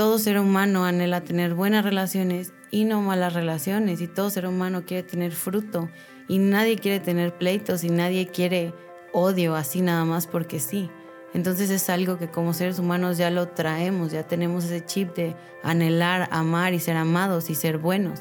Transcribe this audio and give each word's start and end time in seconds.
todo 0.00 0.18
ser 0.18 0.38
humano 0.38 0.86
anhela 0.86 1.20
tener 1.20 1.52
buenas 1.52 1.84
relaciones 1.84 2.54
y 2.70 2.86
no 2.86 3.02
malas 3.02 3.34
relaciones 3.34 4.00
y 4.00 4.06
todo 4.06 4.30
ser 4.30 4.46
humano 4.46 4.84
quiere 4.86 5.02
tener 5.02 5.30
fruto 5.30 5.90
y 6.26 6.38
nadie 6.38 6.78
quiere 6.78 7.00
tener 7.00 7.36
pleitos 7.36 7.84
y 7.84 7.90
nadie 7.90 8.26
quiere 8.26 8.72
odio 9.12 9.56
así 9.56 9.82
nada 9.82 10.06
más 10.06 10.26
porque 10.26 10.58
sí. 10.58 10.88
Entonces 11.34 11.68
es 11.68 11.90
algo 11.90 12.16
que 12.16 12.30
como 12.30 12.54
seres 12.54 12.78
humanos 12.78 13.18
ya 13.18 13.28
lo 13.28 13.48
traemos, 13.48 14.10
ya 14.10 14.26
tenemos 14.26 14.64
ese 14.64 14.82
chip 14.86 15.14
de 15.14 15.36
anhelar, 15.62 16.30
amar 16.32 16.72
y 16.72 16.80
ser 16.80 16.96
amados 16.96 17.50
y 17.50 17.54
ser 17.54 17.76
buenos. 17.76 18.20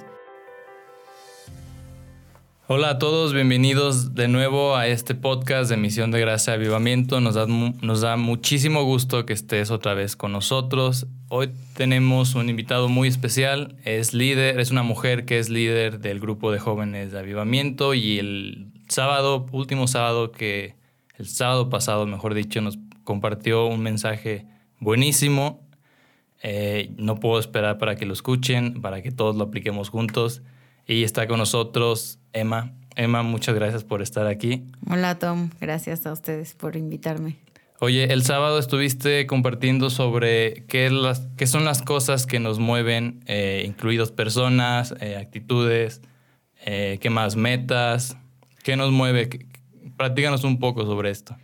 Hola 2.71 2.91
a 2.91 2.99
todos, 2.99 3.33
bienvenidos 3.33 4.13
de 4.13 4.27
nuevo 4.27 4.75
a 4.75 4.85
este 4.85 5.15
podcast 5.15 5.71
de 5.71 5.75
Misión 5.75 6.11
de 6.11 6.19
Gracia 6.19 6.53
Avivamiento. 6.53 7.19
Nos 7.19 7.33
da, 7.33 7.47
nos 7.47 8.01
da 8.01 8.15
muchísimo 8.15 8.83
gusto 8.83 9.25
que 9.25 9.33
estés 9.33 9.71
otra 9.71 9.95
vez 9.95 10.15
con 10.15 10.33
nosotros. 10.33 11.07
Hoy 11.29 11.49
tenemos 11.73 12.35
un 12.35 12.47
invitado 12.47 12.87
muy 12.87 13.07
especial, 13.07 13.75
es 13.85 14.13
líder, 14.13 14.59
es 14.59 14.69
una 14.69 14.83
mujer 14.83 15.25
que 15.25 15.39
es 15.39 15.49
líder 15.49 15.99
del 15.99 16.19
grupo 16.19 16.51
de 16.51 16.59
jóvenes 16.59 17.11
de 17.11 17.17
Avivamiento 17.17 17.95
y 17.95 18.19
el 18.19 18.67
sábado, 18.87 19.47
último 19.51 19.87
sábado 19.87 20.31
que, 20.31 20.75
el 21.17 21.27
sábado 21.27 21.71
pasado, 21.71 22.05
mejor 22.05 22.35
dicho, 22.35 22.61
nos 22.61 22.77
compartió 23.03 23.65
un 23.65 23.81
mensaje 23.81 24.45
buenísimo. 24.79 25.67
Eh, 26.43 26.91
no 26.97 27.19
puedo 27.19 27.39
esperar 27.39 27.79
para 27.79 27.95
que 27.95 28.05
lo 28.05 28.13
escuchen, 28.13 28.79
para 28.79 29.01
que 29.01 29.09
todos 29.09 29.35
lo 29.35 29.45
apliquemos 29.45 29.89
juntos. 29.89 30.43
Y 30.89 31.03
está 31.03 31.27
con 31.27 31.37
nosotros 31.37 32.17
Emma. 32.33 32.73
Emma, 32.95 33.21
muchas 33.21 33.53
gracias 33.53 33.83
por 33.83 34.01
estar 34.01 34.25
aquí. 34.25 34.63
Hola 34.89 35.19
Tom, 35.19 35.51
gracias 35.61 36.07
a 36.07 36.11
ustedes 36.11 36.55
por 36.55 36.75
invitarme. 36.75 37.37
Oye, 37.79 38.11
el 38.11 38.23
sábado 38.23 38.57
estuviste 38.57 39.27
compartiendo 39.27 39.91
sobre 39.91 40.65
qué, 40.67 40.89
las, 40.89 41.27
qué 41.37 41.45
son 41.45 41.63
las 41.63 41.83
cosas 41.83 42.25
que 42.25 42.39
nos 42.39 42.57
mueven, 42.57 43.21
eh, 43.27 43.63
incluidos 43.67 44.11
personas, 44.11 44.95
eh, 44.99 45.15
actitudes, 45.15 46.01
eh, 46.65 46.97
qué 46.99 47.11
más 47.11 47.35
metas, 47.35 48.17
qué 48.63 48.75
nos 48.75 48.91
mueve. 48.91 49.29
Platícanos 49.95 50.43
un 50.43 50.57
poco 50.57 50.85
sobre 50.85 51.11
esto. 51.11 51.37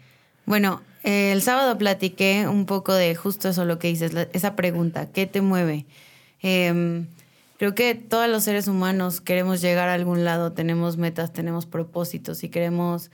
Bueno, 0.48 0.82
el 1.04 1.44
sábado 1.44 1.78
platiqué 1.78 2.48
un 2.48 2.66
poco 2.66 2.96
de 2.96 3.14
justo 3.14 3.50
eso 3.50 3.64
lo 3.64 3.78
que 3.78 3.90
dices, 3.90 4.12
esa 4.34 4.56
pregunta, 4.56 5.12
¿qué 5.12 5.28
te 5.28 5.42
mueve? 5.42 5.86
Em, 6.42 7.06
Creo 7.58 7.74
que 7.74 7.96
todos 7.96 8.28
los 8.28 8.44
seres 8.44 8.68
humanos 8.68 9.22
queremos 9.22 9.62
llegar 9.62 9.88
a 9.88 9.94
algún 9.94 10.26
lado, 10.26 10.52
tenemos 10.52 10.98
metas, 10.98 11.32
tenemos 11.32 11.66
propósitos 11.66 12.44
y 12.44 12.50
queremos, 12.50 13.12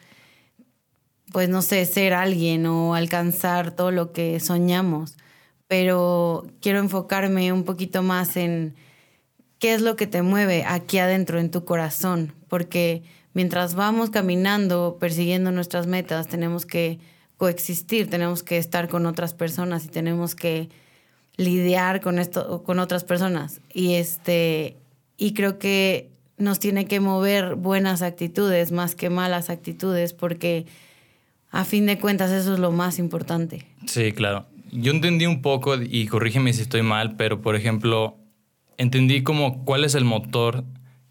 pues 1.32 1.48
no 1.48 1.62
sé, 1.62 1.86
ser 1.86 2.14
alguien 2.14 2.66
o 2.66 2.96
alcanzar 2.96 3.76
todo 3.76 3.92
lo 3.92 4.12
que 4.12 4.40
soñamos. 4.40 5.16
Pero 5.68 6.48
quiero 6.60 6.80
enfocarme 6.80 7.54
un 7.54 7.64
poquito 7.66 8.02
más 8.02 8.36
en 8.36 8.76
qué 9.60 9.76
es 9.76 9.82
lo 9.82 9.96
que 9.96 10.08
te 10.08 10.24
mueve 10.24 10.66
aquí 10.68 10.98
adentro 10.98 11.40
en 11.40 11.52
tu 11.52 11.64
corazón, 11.64 12.34
porque 12.50 13.04
mientras 13.34 13.76
vamos 13.76 14.10
caminando, 14.10 14.98
persiguiendo 15.00 15.52
nuestras 15.52 15.86
metas, 15.86 16.28
tenemos 16.28 16.66
que 16.66 17.00
coexistir, 17.38 18.10
tenemos 18.10 18.42
que 18.42 18.58
estar 18.58 18.90
con 18.90 19.06
otras 19.06 19.36
personas 19.36 19.86
y 19.86 19.90
tenemos 19.90 20.34
que 20.34 20.70
lidiar 21.38 22.02
con 22.02 22.20
esto 22.20 22.64
con 22.64 22.80
otras 22.80 23.04
personas 23.04 23.62
y 23.74 23.94
este 23.94 24.78
y 25.18 25.34
creo 25.34 25.60
que 25.60 26.10
nos 26.38 26.60
tiene 26.60 26.86
que 26.86 27.00
mover 27.00 27.56
buenas 27.56 28.02
actitudes 28.02 28.72
más 28.72 28.96
que 28.96 29.10
malas 29.10 29.50
actitudes 29.50 30.14
porque 30.14 30.66
a 31.52 31.66
fin 31.66 31.86
de 31.86 32.00
cuentas 32.00 32.32
eso 32.32 32.54
es 32.54 32.60
lo 32.60 32.72
más 32.72 32.98
importante. 32.98 33.66
Sí, 33.86 34.12
claro. 34.14 34.46
Yo 34.72 34.92
entendí 34.92 35.26
un 35.26 35.42
poco 35.42 35.76
y 35.76 36.08
corrígeme 36.08 36.54
si 36.54 36.62
estoy 36.62 36.82
mal, 36.82 37.18
pero 37.18 37.42
por 37.42 37.56
ejemplo, 37.56 38.18
entendí 38.78 39.22
como 39.22 39.66
cuál 39.66 39.84
es 39.84 39.96
el 39.96 40.06
motor 40.06 40.64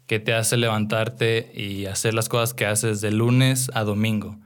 que 0.07 0.19
te 0.19 0.33
hace 0.33 0.57
levantarte 0.57 1.51
y 1.55 1.85
hacer 1.85 2.13
las 2.13 2.27
cosas 2.27 2.53
que 2.53 2.65
haces 2.65 3.01
de 3.01 3.11
lunes 3.11 3.69
a 3.75 3.83
domingo. 3.83 4.37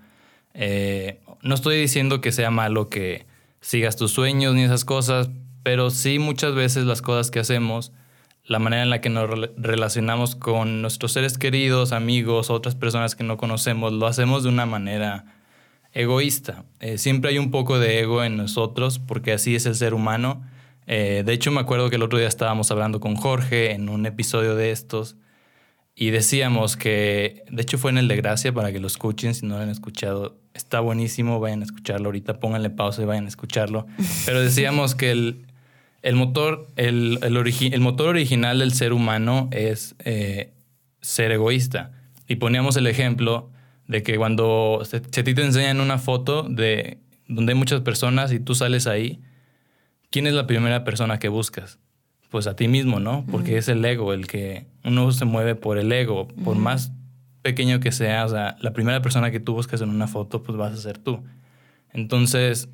Eh, 0.53 1.21
no 1.41 1.55
estoy 1.55 1.79
diciendo 1.79 2.21
que 2.21 2.31
sea 2.31 2.51
malo 2.51 2.89
que 2.89 3.25
sigas 3.61 3.95
tus 3.95 4.11
sueños 4.11 4.53
ni 4.53 4.63
esas 4.63 4.85
cosas, 4.85 5.29
pero 5.65 5.89
sí 5.89 6.19
muchas 6.19 6.53
veces 6.53 6.85
las 6.85 7.01
cosas 7.01 7.31
que 7.31 7.39
hacemos, 7.39 7.91
la 8.45 8.59
manera 8.59 8.83
en 8.83 8.91
la 8.91 9.01
que 9.01 9.09
nos 9.09 9.27
relacionamos 9.57 10.35
con 10.35 10.83
nuestros 10.83 11.13
seres 11.13 11.39
queridos, 11.39 11.91
amigos, 11.91 12.51
otras 12.51 12.75
personas 12.75 13.15
que 13.15 13.23
no 13.23 13.37
conocemos, 13.37 13.91
lo 13.91 14.05
hacemos 14.05 14.43
de 14.43 14.49
una 14.49 14.67
manera 14.67 15.25
egoísta. 15.91 16.65
Eh, 16.81 16.99
siempre 16.99 17.31
hay 17.31 17.39
un 17.39 17.49
poco 17.49 17.79
de 17.79 17.99
ego 17.99 18.23
en 18.23 18.37
nosotros 18.37 18.99
porque 18.99 19.33
así 19.33 19.55
es 19.55 19.65
el 19.65 19.73
ser 19.73 19.95
humano. 19.95 20.43
Eh, 20.85 21.23
de 21.25 21.33
hecho, 21.33 21.49
me 21.49 21.61
acuerdo 21.61 21.89
que 21.89 21.95
el 21.95 22.03
otro 22.03 22.19
día 22.19 22.27
estábamos 22.27 22.69
hablando 22.69 22.99
con 22.99 23.15
Jorge 23.15 23.71
en 23.71 23.89
un 23.89 24.05
episodio 24.05 24.53
de 24.53 24.69
estos 24.69 25.15
y 25.95 26.11
decíamos 26.11 26.77
que, 26.77 27.43
de 27.49 27.63
hecho 27.63 27.79
fue 27.79 27.89
en 27.89 27.97
el 27.97 28.07
de 28.07 28.17
Gracia 28.17 28.53
para 28.53 28.71
que 28.71 28.79
lo 28.79 28.85
escuchen, 28.85 29.33
si 29.33 29.47
no 29.47 29.55
lo 29.57 29.63
han 29.63 29.69
escuchado, 29.69 30.37
está 30.53 30.79
buenísimo, 30.79 31.39
vayan 31.39 31.61
a 31.61 31.65
escucharlo 31.65 32.09
ahorita, 32.09 32.39
pónganle 32.39 32.69
pausa 32.69 33.01
y 33.01 33.05
vayan 33.05 33.25
a 33.25 33.29
escucharlo. 33.29 33.87
Pero 34.27 34.41
decíamos 34.41 34.93
que 34.93 35.09
el, 35.09 35.47
el 36.05 36.15
motor, 36.15 36.69
el, 36.75 37.17
el, 37.23 37.79
motor 37.79 38.09
original 38.09 38.59
del 38.59 38.73
ser 38.73 38.93
humano 38.93 39.49
es 39.51 39.95
eh, 40.05 40.53
ser 41.01 41.31
egoísta. 41.31 41.93
Y 42.27 42.35
poníamos 42.35 42.77
el 42.77 42.85
ejemplo 42.85 43.49
de 43.87 44.03
que 44.03 44.15
cuando 44.15 44.83
se, 44.85 44.97
a 44.97 45.01
ti 45.01 45.33
te 45.33 45.43
enseñan 45.43 45.79
una 45.79 45.97
foto 45.97 46.43
de 46.43 46.99
donde 47.27 47.53
hay 47.53 47.57
muchas 47.57 47.81
personas 47.81 48.31
y 48.31 48.39
tú 48.39 48.53
sales 48.53 48.85
ahí, 48.85 49.19
¿quién 50.11 50.27
es 50.27 50.33
la 50.33 50.45
primera 50.45 50.83
persona 50.83 51.17
que 51.17 51.27
buscas? 51.27 51.79
Pues 52.29 52.45
a 52.45 52.55
ti 52.55 52.67
mismo, 52.67 52.99
¿no? 52.99 53.25
Porque 53.31 53.57
es 53.57 53.67
el 53.67 53.83
ego, 53.83 54.13
el 54.13 54.27
que 54.27 54.67
uno 54.83 55.11
se 55.11 55.25
mueve 55.25 55.55
por 55.55 55.79
el 55.79 55.91
ego, 55.91 56.27
por 56.27 56.55
más 56.55 56.91
pequeño 57.41 57.79
que 57.79 57.91
sea, 57.91 58.25
o 58.25 58.29
sea, 58.29 58.57
la 58.59 58.73
primera 58.73 59.01
persona 59.01 59.31
que 59.31 59.39
tú 59.39 59.53
buscas 59.53 59.81
en 59.81 59.89
una 59.89 60.07
foto, 60.07 60.43
pues 60.43 60.55
vas 60.55 60.73
a 60.73 60.77
ser 60.77 60.99
tú. 60.99 61.23
Entonces, 61.93 62.69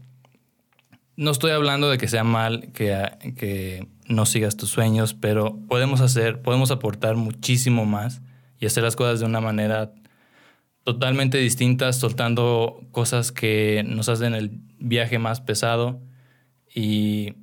no 1.16 1.32
estoy 1.32 1.52
hablando 1.52 1.90
de 1.90 1.98
que 1.98 2.08
sea 2.08 2.24
mal 2.24 2.72
que, 2.74 3.34
que 3.38 3.88
no 4.08 4.26
sigas 4.26 4.58
tus 4.58 4.70
sueños, 4.70 5.14
pero 5.14 5.60
podemos 5.68 6.02
hacer, 6.02 6.42
podemos 6.42 6.72
aportar 6.72 7.16
muchísimo 7.16 7.86
más 7.86 8.22
y 8.60 8.66
hacer 8.66 8.84
las 8.84 8.96
cosas 8.96 9.20
de 9.20 9.26
una 9.26 9.42
manera 9.42 9.94
totalmente 10.84 11.38
distinta, 11.38 11.92
soltando 11.94 12.82
cosas 12.92 13.32
que 13.32 13.84
nos 13.86 14.10
hacen 14.10 14.34
el 14.34 14.62
viaje 14.80 15.20
más 15.20 15.42
pesado. 15.42 16.02
Y, 16.74 17.34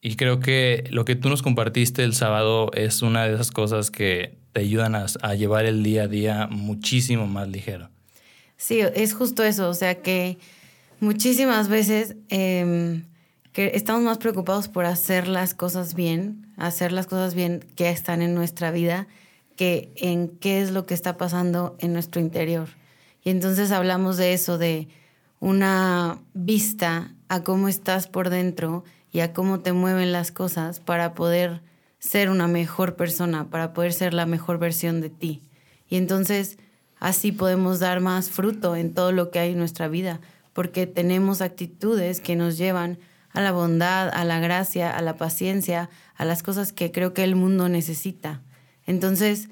y 0.00 0.16
creo 0.16 0.40
que 0.40 0.84
lo 0.90 1.04
que 1.04 1.16
tú 1.16 1.28
nos 1.28 1.42
compartiste 1.42 2.02
el 2.02 2.14
sábado 2.14 2.70
es 2.74 3.02
una 3.02 3.26
de 3.26 3.34
esas 3.34 3.50
cosas 3.50 3.90
que 3.90 4.38
te 4.52 4.60
ayudan 4.60 4.94
a, 4.94 5.06
a 5.22 5.34
llevar 5.34 5.66
el 5.66 5.82
día 5.82 6.04
a 6.04 6.08
día 6.08 6.48
muchísimo 6.50 7.26
más 7.26 7.48
ligero. 7.48 7.90
Sí, 8.56 8.80
es 8.80 9.14
justo 9.14 9.42
eso, 9.42 9.68
o 9.68 9.74
sea 9.74 10.02
que 10.02 10.38
muchísimas 11.00 11.68
veces 11.68 12.16
em, 12.28 13.04
que 13.52 13.72
estamos 13.74 14.02
más 14.02 14.18
preocupados 14.18 14.68
por 14.68 14.84
hacer 14.84 15.26
las 15.26 15.54
cosas 15.54 15.94
bien, 15.94 16.52
hacer 16.56 16.92
las 16.92 17.06
cosas 17.06 17.34
bien 17.34 17.66
que 17.74 17.90
están 17.90 18.22
en 18.22 18.34
nuestra 18.34 18.70
vida, 18.70 19.08
que 19.56 19.92
en 19.96 20.28
qué 20.28 20.62
es 20.62 20.70
lo 20.70 20.86
que 20.86 20.94
está 20.94 21.16
pasando 21.16 21.76
en 21.80 21.92
nuestro 21.92 22.20
interior. 22.20 22.68
Y 23.22 23.30
entonces 23.30 23.72
hablamos 23.72 24.16
de 24.16 24.32
eso, 24.32 24.56
de 24.56 24.88
una 25.40 26.18
vista 26.32 27.14
a 27.28 27.42
cómo 27.42 27.68
estás 27.68 28.06
por 28.06 28.30
dentro 28.30 28.84
y 29.12 29.20
a 29.20 29.32
cómo 29.32 29.60
te 29.60 29.72
mueven 29.72 30.12
las 30.12 30.30
cosas 30.30 30.80
para 30.80 31.14
poder 31.14 31.62
ser 31.98 32.30
una 32.30 32.48
mejor 32.48 32.96
persona, 32.96 33.50
para 33.50 33.72
poder 33.72 33.92
ser 33.92 34.14
la 34.14 34.26
mejor 34.26 34.58
versión 34.58 35.00
de 35.00 35.10
ti. 35.10 35.42
Y 35.88 35.96
entonces 35.96 36.58
así 36.98 37.32
podemos 37.32 37.80
dar 37.80 38.00
más 38.00 38.30
fruto 38.30 38.76
en 38.76 38.94
todo 38.94 39.12
lo 39.12 39.30
que 39.30 39.40
hay 39.40 39.52
en 39.52 39.58
nuestra 39.58 39.88
vida, 39.88 40.20
porque 40.60 40.86
tenemos 40.86 41.40
actitudes 41.40 42.20
que 42.20 42.36
nos 42.36 42.58
llevan 42.58 42.98
a 43.30 43.40
la 43.40 43.50
bondad, 43.50 44.10
a 44.12 44.26
la 44.26 44.40
gracia, 44.40 44.94
a 44.94 45.00
la 45.00 45.16
paciencia, 45.16 45.88
a 46.16 46.26
las 46.26 46.42
cosas 46.42 46.74
que 46.74 46.92
creo 46.92 47.14
que 47.14 47.24
el 47.24 47.34
mundo 47.34 47.70
necesita. 47.70 48.42
Entonces, 48.84 49.48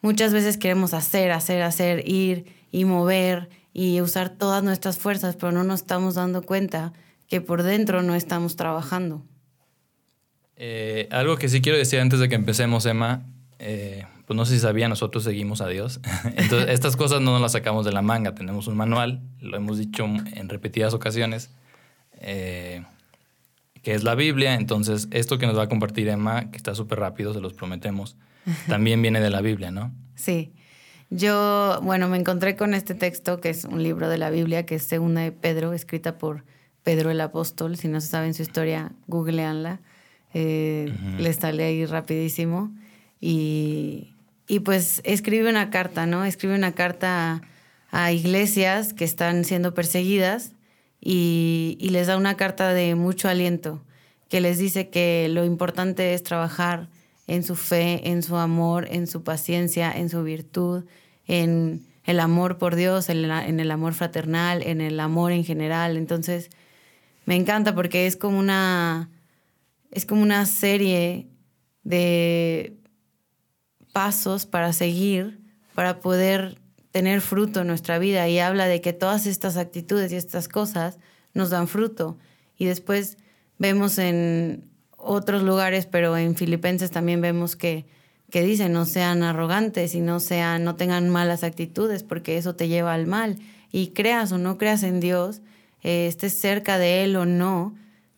muchas 0.00 0.32
veces 0.32 0.58
queremos 0.58 0.94
hacer, 0.94 1.32
hacer, 1.32 1.62
hacer, 1.62 2.08
ir 2.08 2.44
y 2.70 2.84
mover 2.84 3.48
y 3.72 4.00
usar 4.00 4.28
todas 4.28 4.62
nuestras 4.62 4.96
fuerzas, 4.96 5.34
pero 5.34 5.50
no 5.50 5.64
nos 5.64 5.80
estamos 5.80 6.14
dando 6.14 6.42
cuenta 6.42 6.92
que 7.26 7.40
por 7.40 7.64
dentro 7.64 8.04
no 8.04 8.14
estamos 8.14 8.54
trabajando. 8.54 9.26
Eh, 10.54 11.08
algo 11.10 11.36
que 11.36 11.48
sí 11.48 11.60
quiero 11.60 11.78
decir 11.78 11.98
antes 11.98 12.20
de 12.20 12.28
que 12.28 12.36
empecemos, 12.36 12.86
Emma, 12.86 13.26
eh, 13.58 14.06
pues 14.26 14.36
no 14.36 14.44
sé 14.44 14.54
si 14.54 14.60
sabía, 14.60 14.88
nosotros 14.88 15.24
seguimos 15.24 15.60
a 15.60 15.68
Dios. 15.68 16.00
Entonces, 16.36 16.68
estas 16.70 16.96
cosas 16.96 17.20
no 17.20 17.32
nos 17.32 17.40
las 17.40 17.52
sacamos 17.52 17.84
de 17.84 17.92
la 17.92 18.02
manga. 18.02 18.34
Tenemos 18.34 18.66
un 18.66 18.76
manual, 18.76 19.20
lo 19.40 19.56
hemos 19.56 19.78
dicho 19.78 20.04
en 20.04 20.48
repetidas 20.48 20.94
ocasiones, 20.94 21.50
eh, 22.20 22.84
que 23.82 23.94
es 23.94 24.04
la 24.04 24.14
Biblia. 24.14 24.54
Entonces, 24.54 25.08
esto 25.10 25.38
que 25.38 25.46
nos 25.46 25.58
va 25.58 25.64
a 25.64 25.68
compartir 25.68 26.08
Emma, 26.08 26.50
que 26.50 26.56
está 26.56 26.74
súper 26.74 27.00
rápido, 27.00 27.34
se 27.34 27.40
los 27.40 27.52
prometemos, 27.52 28.16
también 28.68 29.02
viene 29.02 29.20
de 29.20 29.30
la 29.30 29.40
Biblia, 29.40 29.70
¿no? 29.70 29.92
Sí. 30.14 30.52
Yo, 31.10 31.78
bueno, 31.82 32.08
me 32.08 32.16
encontré 32.16 32.56
con 32.56 32.72
este 32.72 32.94
texto, 32.94 33.38
que 33.40 33.50
es 33.50 33.64
un 33.64 33.82
libro 33.82 34.08
de 34.08 34.16
la 34.16 34.30
Biblia, 34.30 34.64
que 34.64 34.76
es 34.76 34.84
Segunda 34.84 35.20
de 35.20 35.30
Pedro, 35.30 35.74
escrita 35.74 36.16
por 36.16 36.44
Pedro 36.82 37.10
el 37.10 37.20
apóstol. 37.20 37.76
Si 37.76 37.88
no 37.88 38.00
se 38.00 38.06
saben 38.06 38.32
su 38.32 38.42
historia, 38.42 38.92
googleanla. 39.08 39.80
Eh, 40.32 40.90
Les 41.18 41.36
sale 41.36 41.64
ahí 41.64 41.84
rapidísimo. 41.84 42.72
Y, 43.20 44.11
y, 44.52 44.60
pues 44.60 45.00
escribe 45.04 45.48
una 45.48 45.70
carta, 45.70 46.04
¿no? 46.04 46.26
Escribe 46.26 46.54
una 46.54 46.72
carta 46.72 47.40
a, 47.90 48.12
iglesias 48.12 48.92
que 48.92 49.06
están 49.06 49.46
siendo 49.46 49.72
perseguidas 49.72 50.52
y, 51.00 51.78
les 51.80 52.06
da 52.06 52.18
una 52.18 52.36
carta 52.36 52.74
de 52.74 52.94
mucho 52.94 53.30
aliento, 53.30 53.82
que 54.28 54.42
les 54.42 54.58
dice 54.58 54.90
que 54.90 55.30
lo 55.30 55.46
importante 55.46 56.12
es 56.12 56.22
trabajar 56.22 56.90
en 57.26 57.44
su 57.44 57.56
fe, 57.56 58.10
en 58.10 58.22
su 58.22 58.36
amor, 58.36 58.88
en 58.90 59.06
su 59.06 59.22
paciencia, 59.24 59.90
en 59.90 60.10
su 60.10 60.22
virtud, 60.22 60.84
en 61.26 61.86
el 62.04 62.20
amor 62.20 62.58
por 62.58 62.76
Dios, 62.76 63.08
en, 63.08 63.24
el 63.58 63.70
amor 63.70 63.94
fraternal, 63.94 64.62
en 64.62 64.82
el 64.82 65.00
amor 65.00 65.32
en 65.32 65.46
general. 65.46 65.96
Entonces, 65.96 66.50
me 67.24 67.36
encanta 67.36 67.74
porque 67.74 68.06
es 68.06 68.18
como 68.18 68.38
una, 68.38 69.08
es 69.90 70.04
como 70.04 70.20
una 70.20 70.44
serie 70.44 71.26
de 71.84 72.81
pasos 73.92 74.46
para 74.46 74.72
seguir, 74.72 75.40
para 75.74 76.00
poder 76.00 76.58
tener 76.90 77.20
fruto 77.20 77.60
en 77.60 77.68
nuestra 77.68 77.98
vida. 77.98 78.28
Y 78.28 78.38
habla 78.38 78.66
de 78.66 78.80
que 78.80 78.92
todas 78.92 79.26
estas 79.26 79.56
actitudes 79.56 80.12
y 80.12 80.16
estas 80.16 80.48
cosas 80.48 80.98
nos 81.34 81.50
dan 81.50 81.68
fruto. 81.68 82.18
Y 82.58 82.66
después 82.66 83.18
vemos 83.58 83.98
en 83.98 84.68
otros 84.96 85.42
lugares, 85.42 85.86
pero 85.86 86.16
en 86.16 86.36
Filipenses 86.36 86.90
también 86.90 87.20
vemos 87.20 87.56
que 87.56 87.86
que 88.32 88.42
dicen 88.42 88.72
no 88.72 88.86
sean 88.86 89.22
arrogantes 89.22 89.94
y 89.94 90.00
no 90.00 90.18
sean, 90.18 90.64
no 90.64 90.74
tengan 90.74 91.10
malas 91.10 91.44
actitudes, 91.44 92.02
porque 92.02 92.38
eso 92.38 92.56
te 92.56 92.66
lleva 92.66 92.94
al 92.94 93.06
mal. 93.06 93.38
Y 93.70 93.88
creas 93.88 94.32
o 94.32 94.38
no 94.38 94.56
creas 94.56 94.82
en 94.82 95.00
Dios, 95.00 95.42
eh, 95.82 96.06
estés 96.06 96.32
cerca 96.32 96.78
de 96.78 97.04
Él 97.04 97.14
o 97.16 97.26
no, 97.26 97.74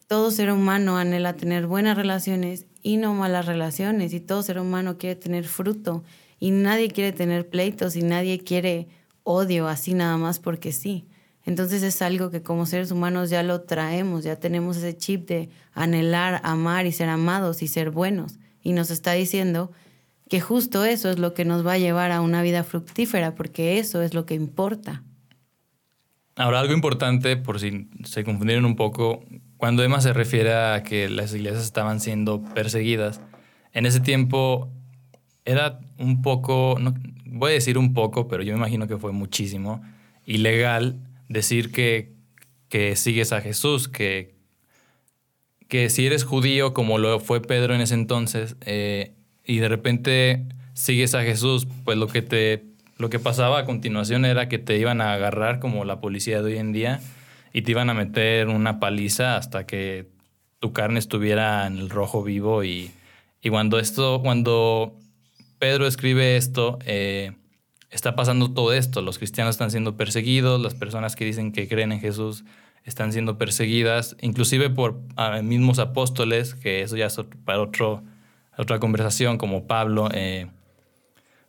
todo 0.07 0.31
ser 0.31 0.53
humano 0.53 0.97
anhela 0.97 1.33
tener 1.33 1.67
buenas 1.67 1.97
relaciones 1.97 2.67
y 2.85 2.99
no 2.99 3.15
malas 3.15 3.47
relaciones. 3.47 4.13
Y 4.13 4.21
todo 4.21 4.45
ser 4.45 4.61
humano 4.61 4.99
quiere 4.99 5.17
tener 5.17 5.45
fruto. 5.47 6.05
Y 6.39 6.53
nadie 6.53 6.89
quiere 6.89 7.13
tener 7.13 7.49
pleitos 7.49 7.97
y 7.97 8.03
nadie 8.03 8.39
quiere 8.39 8.87
odio 9.25 9.67
así 9.67 9.95
nada 9.95 10.19
más 10.19 10.39
porque 10.39 10.71
sí. 10.71 11.07
Entonces 11.45 11.83
es 11.83 12.03
algo 12.03 12.31
que 12.31 12.43
como 12.43 12.67
seres 12.67 12.91
humanos 12.91 13.31
ya 13.31 13.43
lo 13.43 13.63
traemos, 13.63 14.23
ya 14.23 14.37
tenemos 14.37 14.77
ese 14.77 14.97
chip 14.97 15.27
de 15.27 15.49
anhelar, 15.73 16.41
amar 16.45 16.87
y 16.87 16.93
ser 16.93 17.09
amados 17.09 17.63
y 17.63 17.69
ser 17.69 17.91
buenos. 17.91 18.39
Y 18.63 18.73
nos 18.73 18.91
está 18.91 19.13
diciendo 19.13 19.73
que 20.29 20.41
justo 20.41 20.85
eso 20.85 21.11
es 21.11 21.19
lo 21.19 21.33
que 21.33 21.47
nos 21.47 21.67
va 21.67 21.73
a 21.73 21.79
llevar 21.79 22.13
a 22.13 22.21
una 22.21 22.43
vida 22.43 22.65
fructífera, 22.65 23.35
porque 23.35 23.79
eso 23.79 24.03
es 24.03 24.13
lo 24.13 24.27
que 24.27 24.35
importa. 24.35 25.03
Ahora, 26.37 26.61
algo 26.61 26.75
importante, 26.75 27.37
por 27.39 27.61
si 27.61 27.89
se 28.05 28.25
confundieron 28.25 28.67
un 28.67 28.77
poco, 28.77 29.25
cuando 29.65 29.83
Emma 29.83 30.03
se 30.03 30.13
refiere 30.13 30.53
a 30.53 30.83
que 30.83 31.09
las 31.09 31.35
iglesias 31.35 31.65
estaban 31.65 31.99
siendo 31.99 32.43
perseguidas, 32.43 33.23
en 33.73 33.87
ese 33.87 33.99
tiempo 33.99 34.71
era 35.47 35.81
un 35.97 36.21
poco, 36.21 36.77
no, 36.79 36.93
voy 37.25 37.53
a 37.53 37.55
decir 37.55 37.79
un 37.79 37.95
poco, 37.95 38.29
pero 38.29 38.43
yo 38.43 38.53
me 38.53 38.59
imagino 38.59 38.87
que 38.87 38.99
fue 38.99 39.13
muchísimo, 39.13 39.83
ilegal 40.27 41.01
decir 41.31 41.73
que, 41.73 42.13
que 42.69 42.95
sigues 42.95 43.33
a 43.33 43.41
Jesús, 43.41 43.89
que, 43.89 44.35
que 45.67 45.89
si 45.89 46.05
eres 46.05 46.25
judío, 46.25 46.75
como 46.75 46.99
lo 46.99 47.19
fue 47.19 47.41
Pedro 47.41 47.75
en 47.75 47.81
ese 47.81 47.95
entonces, 47.95 48.57
eh, 48.67 49.15
y 49.47 49.61
de 49.61 49.69
repente 49.71 50.45
sigues 50.75 51.15
a 51.15 51.23
Jesús, 51.23 51.67
pues 51.87 51.97
lo 51.97 52.09
que 52.09 52.21
te 52.21 52.65
lo 52.99 53.09
que 53.09 53.19
pasaba 53.19 53.61
a 53.61 53.65
continuación 53.65 54.27
era 54.27 54.47
que 54.51 54.59
te 54.59 54.77
iban 54.77 55.01
a 55.01 55.15
agarrar 55.15 55.59
como 55.59 55.87
la 55.87 56.03
policía 56.03 56.43
de 56.43 56.53
hoy 56.53 56.59
en 56.59 56.73
día 56.73 57.01
y 57.55 57.63
te 57.63 57.71
iban 57.71 57.89
a 57.89 57.95
meter 57.95 58.49
una 58.49 58.79
paliza 58.81 59.39
hasta 59.39 59.65
que 59.65 60.11
tu 60.59 60.75
carne 60.75 60.99
estuviera 60.99 61.67
en 61.67 61.79
el 61.79 61.89
rojo 61.89 62.23
vivo 62.23 62.65
y, 62.65 62.91
y 63.41 63.49
cuando 63.49 63.79
esto 63.79 64.21
cuando 64.21 64.95
Pedro 65.59 65.87
escribe 65.87 66.37
esto 66.37 66.79
eh, 66.85 67.33
está 67.91 68.15
pasando 68.15 68.53
todo 68.53 68.75
esto 68.75 69.01
los 69.01 69.17
cristianos 69.17 69.55
están 69.55 69.71
siendo 69.71 69.97
perseguidos 69.97 70.61
las 70.61 70.75
personas 70.75 71.17
que 71.17 71.25
dicen 71.25 71.53
que 71.53 71.69
creen 71.69 71.93
en 71.93 72.01
Jesús 72.01 72.45
están 72.85 73.13
siendo 73.13 73.39
perseguidas 73.39 74.17
inclusive 74.21 74.69
por 74.69 75.01
ah, 75.17 75.41
mismos 75.41 75.79
apóstoles 75.79 76.55
que 76.55 76.83
eso 76.83 76.97
ya 76.97 77.07
es 77.07 77.19
para 77.47 77.61
otro 77.63 78.03
otra 78.57 78.79
conversación 78.79 79.39
como 79.39 79.67
Pablo. 79.67 80.09
Eh, 80.13 80.47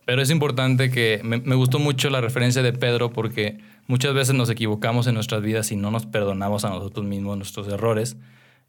pero 0.04 0.22
es 0.22 0.30
importante 0.30 0.90
que 0.90 1.20
me, 1.24 1.54
gustó 1.56 1.78
mucho 1.78 2.10
la 2.10 2.20
referencia 2.20 2.62
de 2.62 2.72
Pedro 2.72 3.12
porque 3.12 3.58
muchas 3.86 4.14
veces 4.14 4.34
nos 4.34 4.50
equivocamos 4.50 5.06
en 5.06 5.14
nuestras 5.14 5.42
vidas 5.42 5.72
y 5.72 5.76
no 5.76 5.90
nos 5.90 6.06
perdonamos 6.06 6.64
a 6.64 6.70
nosotros 6.70 7.06
mismos 7.06 7.36
nuestros 7.36 7.68
errores. 7.68 8.16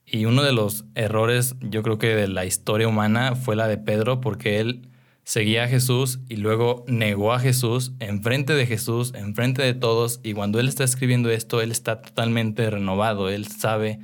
Y 0.05 0.25
uno 0.25 0.43
de 0.43 0.53
los 0.53 0.85
errores, 0.95 1.55
yo 1.61 1.83
creo 1.83 1.97
que 1.97 2.15
de 2.15 2.27
la 2.27 2.45
historia 2.45 2.87
humana, 2.87 3.35
fue 3.35 3.55
la 3.55 3.67
de 3.67 3.77
Pedro 3.77 4.21
porque 4.21 4.59
él 4.59 4.87
seguía 5.23 5.65
a 5.65 5.67
Jesús 5.67 6.19
y 6.29 6.37
luego 6.37 6.85
negó 6.87 7.33
a 7.33 7.39
Jesús 7.39 7.91
enfrente 7.99 8.53
de 8.53 8.65
Jesús, 8.65 9.13
enfrente 9.13 9.61
de 9.61 9.73
todos. 9.73 10.21
Y 10.23 10.33
cuando 10.33 10.61
él 10.61 10.69
está 10.69 10.85
escribiendo 10.85 11.29
esto, 11.29 11.61
él 11.61 11.71
está 11.71 12.01
totalmente 12.01 12.69
renovado. 12.69 13.29
Él 13.29 13.47
sabe, 13.47 13.99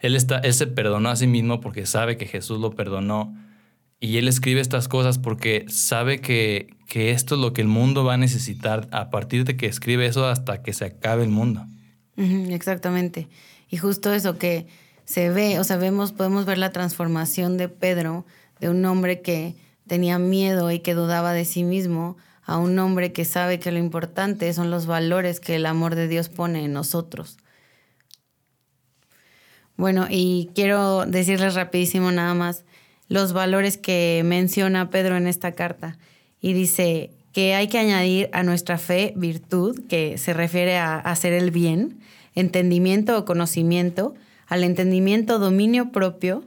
él, 0.00 0.14
está, 0.14 0.38
él 0.40 0.52
se 0.52 0.66
perdonó 0.66 1.08
a 1.08 1.16
sí 1.16 1.26
mismo 1.26 1.60
porque 1.60 1.86
sabe 1.86 2.18
que 2.18 2.26
Jesús 2.26 2.60
lo 2.60 2.72
perdonó 2.72 3.34
y 3.98 4.18
él 4.18 4.28
escribe 4.28 4.60
estas 4.60 4.88
cosas 4.88 5.18
porque 5.18 5.64
sabe 5.68 6.20
que, 6.20 6.76
esto 6.94 7.34
es 7.34 7.40
lo 7.40 7.52
que 7.52 7.62
el 7.62 7.68
mundo 7.68 8.04
va 8.04 8.14
a 8.14 8.18
necesitar 8.18 8.88
a 8.90 9.10
partir 9.10 9.44
de 9.44 9.56
que 9.56 9.66
escribe 9.66 10.06
eso 10.06 10.26
hasta 10.26 10.62
que 10.62 10.72
se 10.72 10.84
acabe 10.84 11.22
el 11.24 11.30
mundo. 11.30 11.66
exactamente. 12.16 13.28
Y 13.68 13.78
justo 13.78 14.12
eso 14.12 14.38
que 14.38 14.66
se 15.04 15.30
ve, 15.30 15.58
o 15.58 15.64
sea, 15.64 15.76
vemos, 15.76 16.12
podemos 16.12 16.46
ver 16.46 16.58
la 16.58 16.72
transformación 16.72 17.56
de 17.56 17.68
Pedro, 17.68 18.26
de 18.60 18.68
un 18.68 18.84
hombre 18.84 19.22
que 19.22 19.54
tenía 19.86 20.18
miedo 20.18 20.70
y 20.70 20.80
que 20.80 20.94
dudaba 20.94 21.32
de 21.32 21.44
sí 21.44 21.64
mismo, 21.64 22.16
a 22.42 22.58
un 22.58 22.78
hombre 22.78 23.12
que 23.12 23.24
sabe 23.24 23.58
que 23.58 23.72
lo 23.72 23.78
importante 23.78 24.52
son 24.52 24.70
los 24.70 24.86
valores 24.86 25.40
que 25.40 25.56
el 25.56 25.66
amor 25.66 25.94
de 25.94 26.06
Dios 26.06 26.28
pone 26.28 26.64
en 26.64 26.72
nosotros. 26.72 27.38
Bueno, 29.76 30.06
y 30.08 30.50
quiero 30.54 31.06
decirles 31.06 31.54
rapidísimo 31.54 32.12
nada 32.12 32.34
más 32.34 32.64
los 33.08 33.32
valores 33.32 33.78
que 33.78 34.22
menciona 34.24 34.90
Pedro 34.90 35.16
en 35.16 35.26
esta 35.26 35.52
carta. 35.52 35.98
Y 36.40 36.52
dice 36.52 37.10
que 37.32 37.54
hay 37.54 37.68
que 37.68 37.78
añadir 37.78 38.30
a 38.32 38.42
nuestra 38.42 38.78
fe 38.78 39.12
virtud, 39.16 39.80
que 39.88 40.18
se 40.18 40.32
refiere 40.32 40.78
a 40.78 40.96
hacer 40.96 41.32
el 41.32 41.50
bien, 41.50 42.00
entendimiento 42.34 43.18
o 43.18 43.24
conocimiento, 43.24 44.14
al 44.46 44.64
entendimiento 44.64 45.38
dominio 45.38 45.90
propio, 45.92 46.44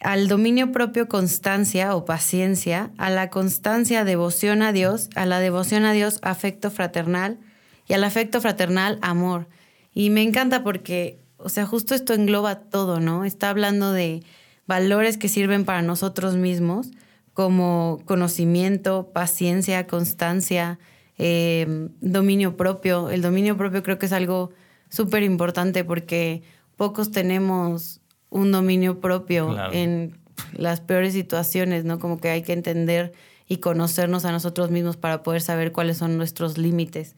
al 0.00 0.26
dominio 0.26 0.72
propio 0.72 1.08
constancia 1.08 1.94
o 1.94 2.04
paciencia, 2.04 2.90
a 2.98 3.10
la 3.10 3.30
constancia 3.30 4.04
devoción 4.04 4.62
a 4.62 4.72
Dios, 4.72 5.08
a 5.14 5.26
la 5.26 5.38
devoción 5.38 5.84
a 5.84 5.92
Dios 5.92 6.18
afecto 6.22 6.70
fraternal 6.70 7.38
y 7.86 7.94
al 7.94 8.04
afecto 8.04 8.40
fraternal 8.40 8.98
amor. 9.00 9.46
Y 9.94 10.10
me 10.10 10.22
encanta 10.22 10.64
porque, 10.64 11.18
o 11.36 11.48
sea, 11.48 11.66
justo 11.66 11.94
esto 11.94 12.14
engloba 12.14 12.56
todo, 12.56 12.98
¿no? 13.00 13.24
Está 13.24 13.50
hablando 13.50 13.92
de 13.92 14.22
valores 14.66 15.18
que 15.18 15.28
sirven 15.28 15.64
para 15.64 15.82
nosotros 15.82 16.36
mismos, 16.36 16.90
como 17.34 18.00
conocimiento, 18.04 19.10
paciencia, 19.12 19.86
constancia, 19.86 20.78
eh, 21.18 21.88
dominio 22.00 22.56
propio. 22.56 23.10
El 23.10 23.22
dominio 23.22 23.56
propio 23.56 23.82
creo 23.82 23.98
que 23.98 24.06
es 24.06 24.12
algo 24.12 24.50
súper 24.88 25.22
importante 25.22 25.84
porque 25.84 26.42
pocos 26.76 27.10
tenemos 27.10 28.00
un 28.28 28.52
dominio 28.52 29.00
propio 29.00 29.56
en 29.72 30.18
las 30.54 30.80
peores 30.80 31.12
situaciones, 31.12 31.84
¿no? 31.84 31.98
Como 31.98 32.20
que 32.20 32.30
hay 32.30 32.42
que 32.42 32.52
entender 32.52 33.12
y 33.46 33.58
conocernos 33.58 34.24
a 34.24 34.32
nosotros 34.32 34.70
mismos 34.70 34.96
para 34.96 35.22
poder 35.22 35.42
saber 35.42 35.72
cuáles 35.72 35.98
son 35.98 36.16
nuestros 36.16 36.58
límites. 36.58 37.14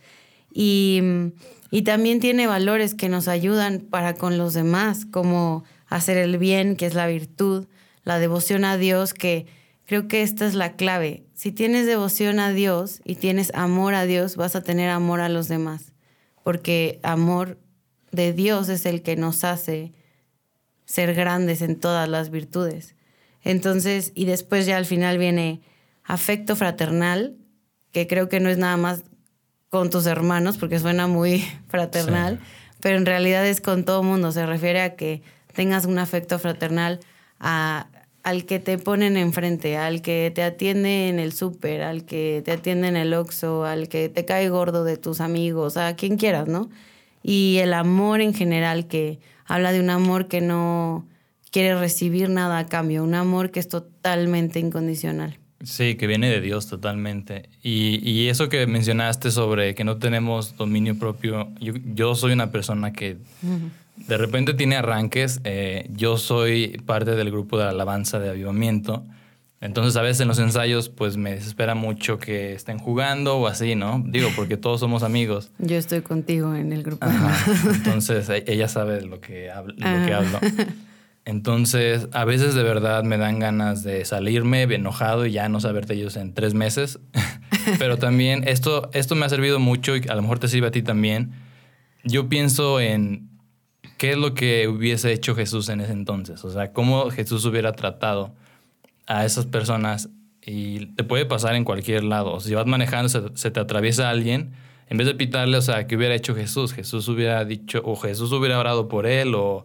Y, 0.53 1.01
y 1.71 1.83
también 1.83 2.21
tiene 2.21 2.47
valores 2.47 2.95
que 2.95 3.09
nos 3.09 3.29
ayudan 3.29 3.81
para 3.81 4.15
con 4.15 4.39
los 4.39 4.55
demás, 4.55 5.07
como 5.07 5.65
hacer 5.95 6.17
el 6.17 6.39
bien, 6.39 6.75
que 6.75 6.87
es 6.87 6.95
la 6.95 7.07
virtud, 7.07 7.69
la 8.03 8.19
devoción 8.19 8.65
a 8.65 8.77
Dios, 8.77 9.15
que 9.15 9.47
creo 9.87 10.09
que 10.09 10.23
esta 10.23 10.45
es 10.45 10.55
la 10.55 10.75
clave. 10.75 11.23
Si 11.35 11.53
tienes 11.53 11.87
devoción 11.87 12.41
a 12.41 12.51
Dios 12.51 13.01
y 13.05 13.15
tienes 13.15 13.53
amor 13.55 13.95
a 13.95 14.05
Dios, 14.05 14.35
vas 14.35 14.57
a 14.57 14.63
tener 14.63 14.91
amor 14.91 15.21
a 15.21 15.29
los 15.29 15.47
demás, 15.47 15.93
porque 16.43 16.99
amor 17.05 17.59
de 18.11 18.33
Dios 18.33 18.69
es 18.71 18.87
el 18.87 19.03
que 19.03 19.15
nos 19.15 19.45
hace 19.45 19.93
ser 20.85 21.15
grandes 21.15 21.63
en 21.63 21.79
todas 21.79 22.09
las 22.09 22.31
virtudes. 22.31 22.97
Entonces, 23.45 24.11
y 24.17 24.25
después 24.25 24.67
ya 24.67 24.77
al 24.77 24.87
final 24.87 25.17
viene 25.17 25.61
afecto 26.03 26.57
fraternal, 26.57 27.37
que 27.93 28.09
creo 28.09 28.29
que 28.29 28.41
no 28.41 28.49
es 28.49 28.59
nada 28.59 28.77
más 28.77 29.05
con 29.69 29.91
tus 29.91 30.07
hermanos, 30.07 30.59
porque 30.59 30.81
suena 30.81 31.07
muy 31.07 31.45
fraternal, 31.69 32.41
pero 32.81 32.99
en 32.99 33.07
realidad 33.07 33.47
es 33.47 33.61
con 33.61 33.85
todo 33.85 34.03
mundo. 34.03 34.33
Se 34.33 34.45
refiere 34.45 34.81
a 34.81 34.97
que 34.97 35.23
tengas 35.55 35.87
un 35.87 35.99
afecto 35.99 36.39
fraternal 36.39 37.01
al 37.39 38.45
que 38.47 38.59
te 38.59 38.79
ponen 38.79 39.17
enfrente, 39.17 39.77
al 39.77 40.03
que 40.03 40.33
te 40.35 40.43
atiende 40.43 41.09
en 41.09 41.19
el 41.19 41.33
súper, 41.33 41.83
al 41.83 42.05
que 42.05 42.43
te 42.45 42.53
atiende 42.53 42.89
en 42.89 42.97
el 42.97 43.15
Oxxo, 43.15 43.65
al 43.65 43.89
que 43.89 44.09
te 44.09 44.25
cae 44.25 44.49
gordo 44.49 44.85
de 44.85 44.97
tus 44.97 45.21
amigos, 45.21 45.77
a 45.77 45.95
quien 45.97 46.17
quieras, 46.17 46.49
¿no? 46.49 46.69
y 47.25 47.57
el 47.57 47.73
amor 47.73 48.21
en 48.21 48.35
general 48.35 48.87
que 48.87 49.19
habla 49.47 49.73
de 49.73 49.81
un 49.81 49.91
amor 49.91 50.29
que 50.29 50.43
no 50.43 51.09
quiere 51.51 51.75
recibir 51.77 52.29
nada 52.29 52.59
a 52.59 52.67
cambio, 52.67 53.03
un 53.03 53.15
amor 53.15 53.51
que 53.51 53.61
es 53.61 53.69
totalmente 53.69 54.61
incondicional. 54.61 55.39
Sí, 55.63 55.95
que 55.95 56.07
viene 56.07 56.29
de 56.29 56.43
Dios 56.43 56.67
totalmente. 56.67 57.49
Y, 57.63 58.29
eso 58.29 58.51
que 58.51 58.67
mencionaste 58.67 59.31
sobre 59.31 59.75
que 59.75 59.83
no 59.83 59.97
tenemos 59.97 60.57
dominio 60.57 60.99
propio, 60.99 61.49
yo, 61.59 62.15
soy 62.15 62.33
una 62.33 62.53
persona 62.53 62.93
que 62.93 63.17
de 63.97 64.19
repente 64.19 64.55
tiene 64.55 64.77
arranques. 64.77 65.41
Eh, 65.45 65.89
yo 65.91 66.17
soy 66.17 66.81
parte 66.87 67.13
del 67.13 67.31
grupo 67.31 67.59
de 67.59 67.65
alabanza 67.65 68.19
de 68.19 68.31
avivamiento. 68.31 69.05
Entonces 69.61 69.97
a 69.97 70.03
veces 70.03 70.21
en 70.21 70.29
los 70.29 70.39
ensayos 70.39 70.91
pues 70.91 71.17
me 71.17 71.31
desespera 71.31 71.75
mucho 71.75 72.19
que 72.19 72.53
estén 72.53 72.79
jugando 72.79 73.39
o 73.39 73.47
así, 73.47 73.75
¿no? 73.75 74.03
Digo, 74.07 74.29
porque 74.37 74.59
todos 74.59 74.81
somos 74.81 75.03
amigos. 75.03 75.53
Yo 75.59 75.77
estoy 75.77 76.03
contigo 76.03 76.55
en 76.55 76.73
el 76.73 76.83
grupo. 76.83 77.07
Entonces 77.75 78.29
e, 78.29 78.45
ella 78.47 78.69
sabe 78.69 79.01
lo 79.03 79.21
que, 79.21 79.51
hablo, 79.51 79.73
lo 79.75 80.07
que 80.07 80.13
ah. 80.13 80.19
hablo. 80.19 80.39
Entonces, 81.27 82.09
a 82.13 82.27
veces 82.27 82.55
de 82.55 82.63
verdad 82.63 83.03
me 83.03 83.17
dan 83.17 83.39
ganas 83.39 83.83
de 83.83 84.05
salirme 84.05 84.65
enojado 84.65 85.25
y 85.25 85.33
ya 85.33 85.49
no 85.49 85.59
saberte 85.59 85.95
ellos 85.95 86.17
en 86.17 86.35
tres 86.35 86.53
meses. 86.53 86.99
Pero 87.79 87.97
también 87.97 88.47
esto, 88.47 88.91
esto 88.93 89.15
me 89.15 89.25
ha 89.25 89.31
servido 89.31 89.59
mucho 89.59 89.97
y 89.97 90.03
a 90.07 90.15
lo 90.15 90.21
mejor 90.21 90.39
te 90.39 90.49
sirve 90.49 90.67
a 90.67 90.71
ti 90.71 90.83
también. 90.83 91.33
Yo 92.05 92.29
pienso 92.29 92.79
en 92.79 93.31
qué 94.05 94.11
es 94.11 94.19
lo 94.19 94.35
que 94.35 94.69
hubiese 94.69 95.13
hecho 95.13 95.35
Jesús 95.35 95.71
en 95.71 95.81
ese 95.81 95.93
entonces. 95.93 96.45
O 96.45 96.51
sea, 96.51 96.75
cómo 96.75 97.11
Jesús 97.11 97.43
hubiera 97.47 97.73
tratado 97.73 98.35
a 99.07 99.25
esas 99.25 99.47
personas 99.47 100.11
y 100.43 100.89
te 100.89 101.05
puede 101.05 101.25
pasar 101.25 101.55
en 101.55 101.65
cualquier 101.65 102.05
lado. 102.05 102.39
si 102.41 102.55
vas 102.55 102.67
manejando, 102.67 103.09
se, 103.09 103.51
te 103.51 103.61
atraviesa 103.61 104.11
alguien, 104.11 104.53
en 104.91 104.99
vez 104.99 105.07
de 105.07 105.15
pitarle, 105.15 105.57
o 105.57 105.63
sea, 105.63 105.87
¿qué 105.87 105.97
hubiera 105.97 106.15
hecho 106.15 106.35
Jesús? 106.35 106.75
Jesús 106.75 107.09
hubiera 107.09 107.47
dicho, 107.47 107.81
o 107.83 107.97
Jesús 107.97 108.31
hubiera 108.33 108.59
orado 108.59 108.89
por 108.89 109.07
él, 109.07 109.35
o 109.35 109.65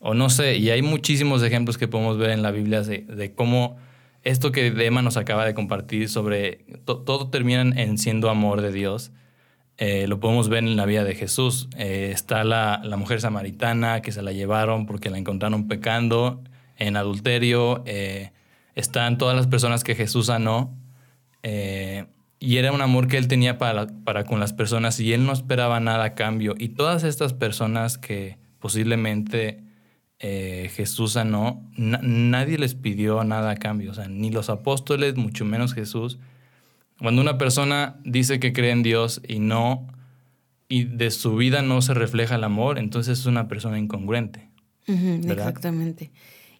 o 0.00 0.12
no 0.12 0.28
sé, 0.28 0.58
y 0.58 0.68
hay 0.68 0.82
muchísimos 0.82 1.42
ejemplos 1.42 1.78
que 1.78 1.88
podemos 1.88 2.18
ver 2.18 2.30
en 2.30 2.42
la 2.42 2.50
Biblia 2.50 2.82
de, 2.82 3.32
cómo 3.34 3.78
esto 4.22 4.52
que 4.52 4.70
Dema 4.70 5.00
nos 5.00 5.16
acaba 5.16 5.46
de 5.46 5.54
compartir 5.54 6.10
sobre 6.10 6.64
todo 6.84 7.30
termina 7.30 7.62
en 7.62 7.96
siendo 7.96 8.28
amor 8.28 8.60
de 8.60 8.70
Dios. 8.70 9.12
Eh, 9.78 10.08
lo 10.08 10.18
podemos 10.18 10.48
ver 10.48 10.64
en 10.64 10.76
la 10.76 10.86
vida 10.86 11.04
de 11.04 11.14
Jesús. 11.14 11.68
Eh, 11.76 12.10
está 12.12 12.42
la, 12.42 12.82
mujer 12.98 13.20
samaritana 13.20 14.02
que 14.02 14.10
se 14.10 14.22
la 14.22 14.32
llevaron 14.32 14.86
porque 14.86 15.08
la 15.08 15.18
encontraron 15.18 15.68
pecando 15.68 16.42
en 16.76 16.96
adulterio. 16.96 17.84
Eh, 17.86 18.32
están 18.74 19.18
todas 19.18 19.36
las 19.36 19.46
personas 19.46 19.84
que 19.84 19.94
Jesús 19.94 20.26
sanó. 20.26 20.76
y 22.40 22.56
era 22.56 22.72
un 22.72 22.82
amor 22.82 23.08
que 23.08 23.18
él 23.18 23.28
tenía 23.28 23.58
para, 23.58 23.86
para 24.04 24.24
con 24.24 24.38
las 24.40 24.52
personas 24.52 25.00
y 25.00 25.12
él 25.12 25.24
no 25.24 25.32
esperaba 25.32 25.80
nada 25.80 26.04
a 26.04 26.14
cambio. 26.14 26.54
Y 26.58 26.70
todas 26.70 27.04
estas 27.04 27.32
personas 27.32 27.98
que 27.98 28.38
posiblemente 28.58 29.62
Jesús 30.20 31.12
sanó, 31.12 31.62
nadie 31.76 32.58
les 32.58 32.74
pidió 32.74 33.22
nada 33.22 33.50
a 33.52 33.56
cambio, 33.56 33.92
o 33.92 33.94
sea, 33.94 34.08
ni 34.08 34.30
los 34.30 34.50
apóstoles, 34.50 35.16
mucho 35.16 35.44
menos 35.44 35.74
Jesús. 35.74 36.18
Cuando 37.00 37.22
una 37.22 37.38
persona 37.38 37.96
dice 38.04 38.40
que 38.40 38.52
cree 38.52 38.72
en 38.72 38.82
Dios 38.82 39.20
y 39.26 39.38
no, 39.38 39.86
y 40.68 40.84
de 40.84 41.10
su 41.10 41.36
vida 41.36 41.62
no 41.62 41.80
se 41.80 41.94
refleja 41.94 42.34
el 42.34 42.44
amor, 42.44 42.78
entonces 42.78 43.20
es 43.20 43.26
una 43.26 43.48
persona 43.48 43.78
incongruente. 43.78 44.48
exactamente. 44.86 46.10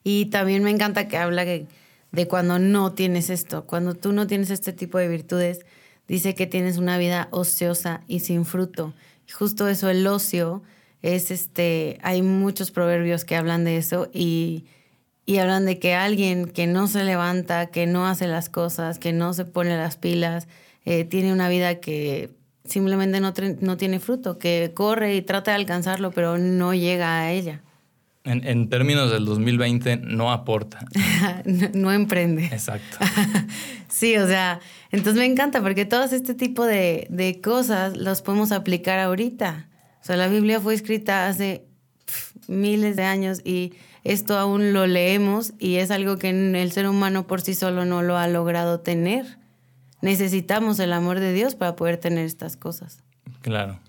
Y 0.04 0.26
también 0.26 0.62
me 0.62 0.70
encanta 0.70 1.08
que 1.08 1.16
habla 1.16 1.44
de, 1.44 1.66
de 2.12 2.28
cuando 2.28 2.58
no 2.58 2.92
tienes 2.92 3.30
esto, 3.30 3.64
cuando 3.64 3.94
tú 3.94 4.12
no 4.12 4.26
tienes 4.26 4.50
este 4.50 4.72
tipo 4.72 4.98
de 4.98 5.08
virtudes, 5.08 5.66
dice 6.06 6.34
que 6.34 6.46
tienes 6.46 6.78
una 6.78 6.98
vida 6.98 7.28
ociosa 7.30 8.02
y 8.06 8.20
sin 8.20 8.44
fruto. 8.44 8.94
Y 9.28 9.32
justo 9.32 9.68
eso, 9.68 9.90
el 9.90 10.06
ocio, 10.06 10.62
es 11.02 11.30
este, 11.30 11.98
hay 12.02 12.22
muchos 12.22 12.70
proverbios 12.70 13.24
que 13.24 13.36
hablan 13.36 13.64
de 13.64 13.76
eso 13.76 14.08
y, 14.12 14.64
y 15.28 15.36
hablan 15.36 15.66
de 15.66 15.78
que 15.78 15.94
alguien 15.94 16.46
que 16.46 16.66
no 16.66 16.86
se 16.86 17.04
levanta, 17.04 17.66
que 17.66 17.86
no 17.86 18.06
hace 18.06 18.26
las 18.26 18.48
cosas, 18.48 18.98
que 18.98 19.12
no 19.12 19.34
se 19.34 19.44
pone 19.44 19.76
las 19.76 19.98
pilas, 19.98 20.48
eh, 20.86 21.04
tiene 21.04 21.34
una 21.34 21.50
vida 21.50 21.80
que 21.80 22.30
simplemente 22.64 23.20
no, 23.20 23.34
no, 23.60 23.76
tiene 23.76 24.00
fruto, 24.00 24.38
que 24.38 24.72
corre 24.74 25.16
y 25.16 25.20
trata 25.20 25.50
de 25.50 25.56
alcanzarlo, 25.56 26.12
pero 26.12 26.38
no 26.38 26.72
llega 26.72 27.20
a 27.20 27.30
ella. 27.30 27.60
En, 28.24 28.42
en 28.46 28.70
términos 28.70 29.10
del 29.10 29.26
2020, 29.26 29.98
no 29.98 30.32
aporta. 30.32 30.86
no, 31.74 31.92
emprende. 31.92 32.46
Exacto. 32.46 32.96
sí, 33.90 34.16
o 34.16 34.26
sea, 34.26 34.60
entonces 34.90 35.20
me 35.20 35.26
encanta 35.26 35.60
porque 35.60 35.84
todos 35.84 36.14
este 36.14 36.32
tipo 36.32 36.64
de, 36.64 37.06
de 37.10 37.42
cosas 37.42 37.98
los 37.98 38.22
podemos 38.22 38.50
aplicar 38.50 38.98
ahorita. 38.98 39.68
O 40.00 40.04
sea, 40.06 40.16
la 40.16 40.28
Biblia 40.28 40.58
fue 40.58 40.72
escrita 40.72 41.28
hace 41.28 41.66
miles 42.46 42.96
de 42.96 43.02
años 43.02 43.42
y 43.44 43.74
esto 44.04 44.38
aún 44.38 44.72
lo 44.72 44.86
leemos 44.86 45.52
y 45.58 45.76
es 45.76 45.90
algo 45.90 46.18
que 46.18 46.30
el 46.30 46.72
ser 46.72 46.88
humano 46.88 47.26
por 47.26 47.40
sí 47.40 47.54
solo 47.54 47.84
no 47.84 48.02
lo 48.02 48.16
ha 48.16 48.28
logrado 48.28 48.80
tener. 48.80 49.38
Necesitamos 50.00 50.78
el 50.78 50.92
amor 50.92 51.20
de 51.20 51.32
Dios 51.32 51.54
para 51.54 51.76
poder 51.76 51.96
tener 51.96 52.24
estas 52.24 52.56
cosas. 52.56 53.02
Claro. 53.42 53.80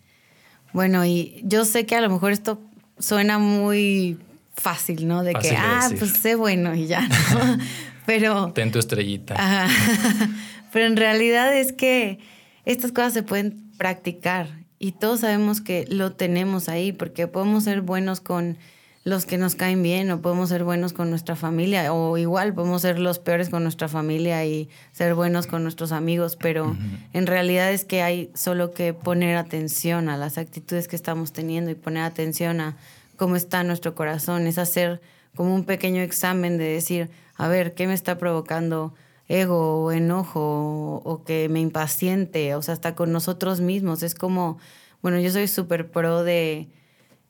Bueno, 0.74 1.06
y 1.06 1.42
yo 1.44 1.66
sé 1.66 1.86
que 1.86 1.96
a 1.96 2.02
lo 2.02 2.10
mejor 2.10 2.32
esto 2.32 2.62
suena 2.98 3.40
muy 3.40 4.18
fácil, 4.54 5.08
¿no? 5.08 5.24
De 5.24 5.34
que, 5.34 5.56
ah, 5.56 5.90
pues 5.98 6.12
sé 6.12 6.36
bueno 6.36 6.76
y 6.76 6.88
ya, 6.88 7.02
¿no? 7.08 7.58
Pero... 8.06 8.52
Ten 8.54 8.72
tu 8.72 8.80
estrellita. 8.80 9.36
Pero 10.72 10.86
en 10.86 10.98
realidad 10.98 11.56
es 11.56 11.74
que 11.74 12.20
estas 12.66 12.92
cosas 12.92 13.14
se 13.14 13.24
pueden 13.24 13.72
practicar 13.78 14.48
y 14.78 14.94
todos 14.94 15.22
sabemos 15.22 15.62
que 15.62 15.86
lo 15.90 16.14
tenemos 16.14 16.70
ahí, 16.70 16.92
porque 16.92 17.28
podemos 17.28 17.66
ser 17.66 17.82
buenos 17.82 18.22
con 18.22 18.58
los 19.04 19.26
que 19.26 19.38
nos 19.38 19.56
caen 19.56 19.82
bien 19.82 20.12
o 20.12 20.22
podemos 20.22 20.50
ser 20.50 20.64
buenos 20.64 20.94
con 20.94 21.10
nuestra 21.10 21.36
familia 21.36 21.94
o 21.94 22.18
igual 22.18 22.54
podemos 22.54 22.82
ser 22.82 23.00
los 23.00 23.20
peores 23.20 23.50
con 23.50 23.64
nuestra 23.64 23.88
familia 23.88 24.46
y 24.46 24.70
ser 24.92 25.16
buenos 25.16 25.48
con 25.48 25.64
nuestros 25.64 25.92
amigos, 25.92 26.36
pero 26.36 26.76
en 27.14 27.26
realidad 27.26 27.72
es 27.72 27.86
que 27.86 28.02
hay 28.02 28.30
solo 28.36 28.72
que 28.74 28.94
poner 28.94 29.38
atención 29.38 30.10
a 30.10 30.18
las 30.18 30.38
actitudes 30.38 30.88
que 30.88 30.96
estamos 30.96 31.32
teniendo 31.32 31.72
y 31.72 31.76
poner 31.76 32.04
atención 32.04 32.60
a 32.60 32.78
cómo 33.16 33.36
está 33.36 33.64
nuestro 33.64 33.96
corazón, 33.96 34.48
es 34.48 34.58
hacer 34.58 35.02
como 35.36 35.56
un 35.56 35.64
pequeño 35.64 36.02
examen 36.02 36.58
de 36.58 36.66
decir, 36.66 37.10
a 37.36 37.48
ver, 37.48 37.74
¿qué 37.74 37.88
me 37.88 37.94
está 37.94 38.18
provocando? 38.18 38.94
ego 39.30 39.84
o 39.84 39.92
enojo 39.92 41.02
o, 41.06 41.24
que 41.24 41.48
me 41.50 41.62
impaciente, 41.62 42.56
o 42.56 42.62
sea, 42.62 42.74
hasta 42.74 42.96
con 42.96 43.12
nosotros 43.12 43.62
mismos. 43.62 44.02
Es 44.02 44.16
como, 44.16 44.58
bueno, 45.04 45.20
yo 45.20 45.32
soy 45.32 45.48
súper 45.48 45.92
pro 45.92 46.24
de 46.24 46.68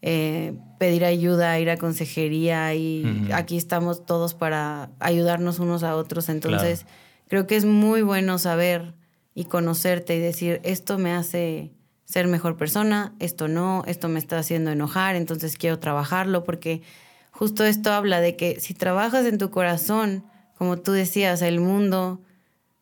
eh, 0.01 0.53
pedir 0.77 1.03
ayuda, 1.03 1.59
ir 1.59 1.69
a 1.69 1.77
consejería 1.77 2.73
y 2.73 3.29
aquí 3.33 3.57
estamos 3.57 4.05
todos 4.05 4.33
para 4.33 4.91
ayudarnos 4.99 5.59
unos 5.59 5.83
a 5.83 5.95
otros. 5.95 6.29
Entonces, 6.29 6.85
creo 7.27 7.47
que 7.47 7.57
es 7.57 7.65
muy 7.65 8.01
bueno 8.01 8.37
saber 8.37 8.93
y 9.35 9.45
conocerte 9.45 10.15
y 10.15 10.19
decir, 10.19 10.61
esto 10.63 10.97
me 10.97 11.11
hace 11.13 11.71
ser 12.05 12.27
mejor 12.27 12.57
persona, 12.57 13.13
esto 13.19 13.47
no, 13.47 13.83
esto 13.85 14.09
me 14.09 14.19
está 14.19 14.39
haciendo 14.39 14.71
enojar, 14.71 15.15
entonces 15.15 15.57
quiero 15.57 15.79
trabajarlo 15.79 16.43
porque 16.43 16.81
justo 17.29 17.63
esto 17.65 17.91
habla 17.93 18.19
de 18.19 18.35
que 18.35 18.59
si 18.59 18.73
trabajas 18.73 19.25
en 19.25 19.37
tu 19.37 19.51
corazón, 19.51 20.23
como 20.57 20.77
tú 20.77 20.91
decías, 20.91 21.41
el 21.41 21.59
mundo 21.59 22.19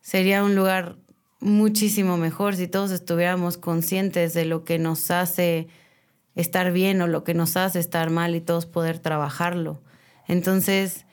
sería 0.02 0.44
un 0.44 0.56
lugar 0.56 0.96
muchísimo 1.40 2.18
mejor 2.18 2.56
si 2.56 2.68
todos 2.68 2.92
estuviéramos 2.92 3.58
conscientes 3.58 4.34
de 4.34 4.46
lo 4.46 4.64
que 4.64 4.80
nos 4.80 5.12
hace 5.12 5.68
estar 6.38 6.72
bien 6.72 7.02
o 7.02 7.08
lo 7.08 7.24
que 7.24 7.34
nos 7.34 7.58
hace 7.58 7.80
estar 7.80 8.10
mal 8.10 8.36
y 8.36 8.42
todos 8.42 8.66
poder 8.66 9.00
trabajarlo. 9.00 9.82
Entonces, 10.28 11.06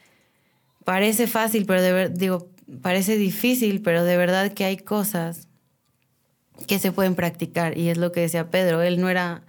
parece 0.84 1.26
fácil, 1.26 1.66
pero 1.66 1.82
de 1.82 2.10
digo, 2.10 2.48
parece 2.82 3.16
difícil, 3.16 3.82
pero 3.82 4.04
de 4.04 4.16
verdad 4.16 4.52
que 4.52 4.64
hay 4.64 4.76
cosas 4.76 5.48
que 6.68 6.78
se 6.78 6.92
pueden 6.92 7.14
practicar 7.14 7.76
y 7.76 7.88
es 7.88 7.98
lo 7.98 8.12
que 8.12 8.20
decía 8.20 8.50
Pedro, 8.50 8.82
él 8.82 9.00
no 9.00 9.08
era 9.08 9.42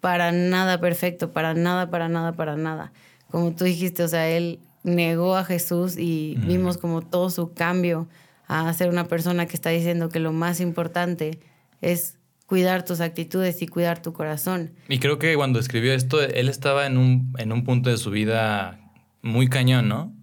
para 0.00 0.32
nada 0.32 0.80
perfecto, 0.80 1.30
para 1.30 1.54
nada, 1.54 1.88
para 1.88 2.08
nada, 2.08 2.32
para 2.32 2.56
nada. 2.56 2.92
Como 3.30 3.52
tú 3.52 3.64
dijiste, 3.64 4.02
o 4.02 4.08
sea, 4.08 4.28
él 4.28 4.58
negó 4.82 5.36
a 5.36 5.44
Jesús 5.44 5.96
y 5.96 6.34
vimos 6.40 6.76
como 6.76 7.00
todo 7.00 7.30
su 7.30 7.54
cambio 7.54 8.08
a 8.48 8.70
ser 8.74 8.88
una 8.88 9.06
persona 9.06 9.46
que 9.46 9.54
está 9.54 9.70
diciendo 9.70 10.08
que 10.08 10.18
lo 10.18 10.32
más 10.32 10.60
importante 10.60 11.38
es 11.80 12.18
cuidar 12.52 12.84
tus 12.84 13.00
actitudes 13.00 13.62
y 13.62 13.66
cuidar 13.66 14.02
tu 14.02 14.12
corazón. 14.12 14.74
Y 14.86 14.98
creo 14.98 15.18
que 15.18 15.34
cuando 15.36 15.58
escribió 15.58 15.94
esto, 15.94 16.20
él 16.20 16.50
estaba 16.50 16.86
en 16.86 16.98
un, 16.98 17.32
en 17.38 17.50
un 17.50 17.64
punto 17.64 17.88
de 17.88 17.96
su 17.96 18.10
vida 18.10 18.92
muy 19.22 19.48
cañón, 19.48 19.88
¿no? 19.88 20.14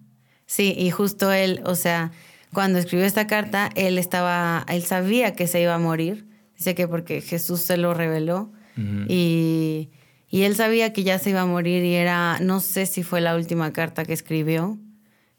Sí, 0.45 0.75
y 0.77 0.91
justo 0.91 1.31
él, 1.31 1.59
o 1.65 1.73
sea, 1.73 2.11
cuando 2.53 2.77
escribió 2.77 3.07
esta 3.07 3.25
carta, 3.25 3.71
él 3.75 3.97
estaba, 3.97 4.63
él 4.69 4.83
sabía 4.83 5.33
que 5.33 5.47
se 5.47 5.59
iba 5.59 5.73
a 5.73 5.79
morir. 5.79 6.27
Dice 6.55 6.75
que 6.75 6.87
porque 6.87 7.21
Jesús 7.21 7.61
se 7.61 7.77
lo 7.77 7.95
reveló. 7.95 8.51
Y 9.07 9.89
y 10.29 10.43
él 10.43 10.55
sabía 10.55 10.93
que 10.93 11.03
ya 11.03 11.17
se 11.17 11.31
iba 11.31 11.41
a 11.41 11.47
morir 11.47 11.83
y 11.83 11.95
era, 11.95 12.37
no 12.39 12.59
sé 12.59 12.85
si 12.85 13.01
fue 13.01 13.19
la 13.19 13.35
última 13.35 13.73
carta 13.73 14.05
que 14.05 14.13
escribió, 14.13 14.77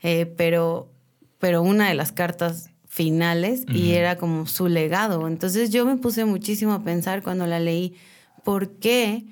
eh, 0.03 0.27
pero, 0.27 0.93
pero 1.39 1.63
una 1.63 1.89
de 1.89 1.95
las 1.95 2.11
cartas 2.11 2.71
finales 3.01 3.65
y 3.67 3.93
era 3.93 4.19
como 4.19 4.47
su 4.47 4.69
legado. 4.69 5.27
Entonces 5.27 5.71
yo 5.71 5.87
me 5.87 5.97
puse 5.97 6.27
muchísimo 6.27 6.75
a 6.75 6.85
pensar 6.85 7.23
cuando 7.23 7.47
la 7.47 7.59
leí, 7.59 7.95
¿por 8.45 8.73
qué 8.73 9.25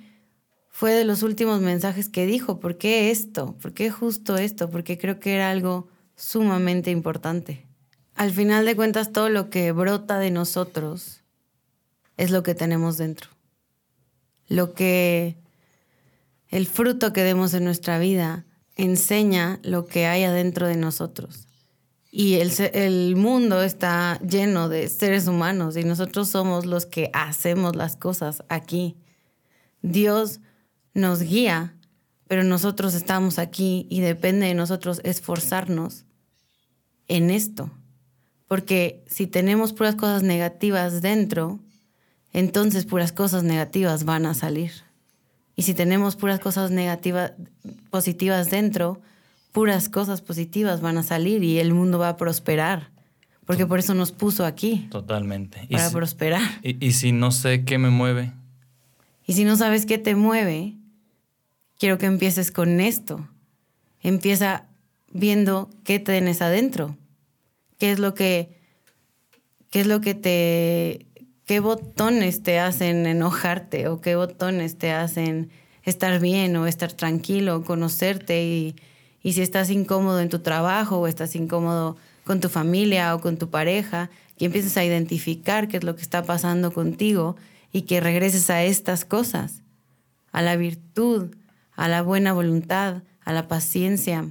fue 0.71 0.93
de 0.93 1.05
los 1.05 1.23
últimos 1.23 1.61
mensajes 1.61 2.09
que 2.09 2.25
dijo. 2.25 2.61
¿Por 2.61 2.79
qué 2.79 3.11
esto? 3.11 3.59
¿Por 3.61 3.75
qué 3.75 3.91
justo 3.91 4.39
esto? 4.39 4.71
Porque 4.71 4.97
creo 4.97 5.21
que 5.21 5.35
era 5.35 5.51
algo 5.51 5.89
sumamente 6.17 6.91
importante. 6.91 7.67
Al 8.15 8.31
final 8.31 8.65
de 8.65 8.75
cuentas, 8.75 9.13
todo 9.13 9.29
lo 9.29 9.51
que 9.51 9.71
brota 9.73 10.19
de 10.19 10.31
nosotros 10.31 11.25
es 12.17 12.31
lo 12.31 12.43
que 12.43 12.55
tenemos 12.55 12.97
dentro. 12.97 13.29
Lo 14.47 14.73
que 14.73 15.37
el 16.49 16.67
fruto 16.67 17.13
que 17.13 17.23
demos 17.23 17.53
en 17.53 17.65
nuestra 17.65 17.99
vida 17.99 18.47
enseña 18.77 19.61
lo 19.63 19.85
que 19.85 20.07
hay 20.07 20.25
adentro 20.25 20.69
de 20.69 20.77
nosotros. 20.77 21.49
Y 22.11 22.35
el, 22.37 22.51
el, 22.73 23.17
mundo 23.17 23.63
está 23.63 24.19
lleno 24.21 24.69
de 24.69 24.89
seres 24.89 25.27
humanos 25.27 25.77
y 25.77 25.85
nosotros 25.85 26.29
somos 26.29 26.65
los 26.65 26.87
que 26.87 27.11
hacemos 27.13 27.77
las 27.77 27.97
cosas 27.97 28.43
aquí. 28.49 28.97
Dios 29.83 30.41
nos 30.95 31.21
guía, 31.21 31.77
pero 32.27 32.45
nosotros 32.45 32.95
estamos 32.95 33.39
aquí 33.39 33.87
y 33.91 34.01
depende 34.01 34.47
de 34.47 34.55
nosotros 34.55 35.01
esforzarnos 35.05 36.07
en 37.09 37.31
esto. 37.31 37.71
Porque 38.47 39.05
si 39.07 39.27
tenemos 39.27 39.75
puras 39.75 39.95
cosas 39.95 40.23
negativas 40.23 41.03
dentro, 41.03 41.61
entonces 42.33 42.87
puras 42.87 43.13
cosas 43.13 43.43
negativas 43.43 44.05
van 44.05 44.25
a 44.25 44.35
salir. 44.35 44.73
Y 45.57 45.63
si 45.63 45.75
tenemos 45.75 46.17
puras 46.17 46.41
cosas 46.41 46.71
negativas, 46.71 47.33
positivas 47.91 48.51
dentro, 48.51 49.01
puras 49.59 49.89
cosas 49.89 50.23
positivas 50.23 50.81
van 50.81 50.99
a 50.99 51.03
salir 51.03 51.43
y 51.43 51.59
el 51.59 51.75
mundo 51.75 51.99
va 51.99 52.11
a 52.11 52.17
prosperar. 52.17 52.93
Porque 53.45 53.67
por 53.67 53.81
eso 53.81 53.93
nos 53.93 54.13
puso 54.13 54.47
aquí. 54.47 54.87
Totalmente. 54.89 55.67
Para 55.69 55.91
prosperar. 55.91 56.61
Y, 56.63 56.87
y 56.87 56.93
si 56.93 57.11
no 57.11 57.33
sé 57.33 57.65
qué 57.65 57.77
me 57.77 57.91
mueve. 57.91 58.33
Y 59.27 59.33
si 59.33 59.43
no 59.43 59.57
sabes 59.57 59.85
qué 59.85 59.99
te 59.99 60.15
mueve, 60.15 60.77
quiero 61.77 61.99
que 61.99 62.07
empieces 62.07 62.53
con 62.53 62.79
esto. 62.79 63.29
Empieza 64.01 64.67
viendo 65.13 65.71
qué 65.83 65.99
tienes 65.99 66.41
adentro. 66.41 66.97
¿Qué 67.79 67.91
es 67.91 67.99
lo 67.99 68.15
que, 68.15 68.61
qué 69.71 69.81
es 69.81 69.89
lo 69.89 70.01
que 70.01 70.15
te 70.15 71.07
qué 71.47 71.59
botones 71.59 72.45
te 72.45 72.61
hacen 72.61 73.07
enojarte 73.07 73.89
o 73.89 74.01
qué 74.01 74.15
botones 74.15 74.79
te 74.79 74.93
hacen 74.93 75.51
estar 75.83 76.21
bien 76.21 76.55
o 76.55 76.69
estar 76.69 76.93
tranquilo, 76.93 77.65
conocerte 77.65 78.45
y, 78.45 78.77
y 79.29 79.35
si 79.35 79.43
estás 79.43 79.69
incómodo 79.69 80.21
en 80.21 80.31
tu 80.31 80.39
trabajo 80.39 81.01
o 81.01 81.07
estás 81.07 81.37
incómodo 81.37 81.99
con 82.25 82.41
tu 82.41 82.49
familia 82.49 83.15
o 83.15 83.21
con 83.21 83.37
tu 83.37 83.51
pareja, 83.51 84.09
y 84.39 84.47
empieces 84.47 84.79
a 84.79 84.87
identificar 84.87 85.69
qué 85.69 85.77
es 85.77 85.85
lo 85.85 85.97
que 85.97 86.01
está 86.01 86.23
pasando 86.23 86.73
contigo 86.73 87.37
y 87.71 87.83
que 87.83 88.01
regreses 88.01 88.49
a 88.49 88.63
estas 88.63 89.05
cosas, 89.05 89.63
a 90.33 90.41
la 90.41 90.57
virtud, 90.57 91.37
a 91.77 91.89
la 91.89 92.01
buena 92.01 92.33
voluntad, 92.33 93.03
a 93.23 93.35
la 93.35 93.49
paciencia, 93.49 94.31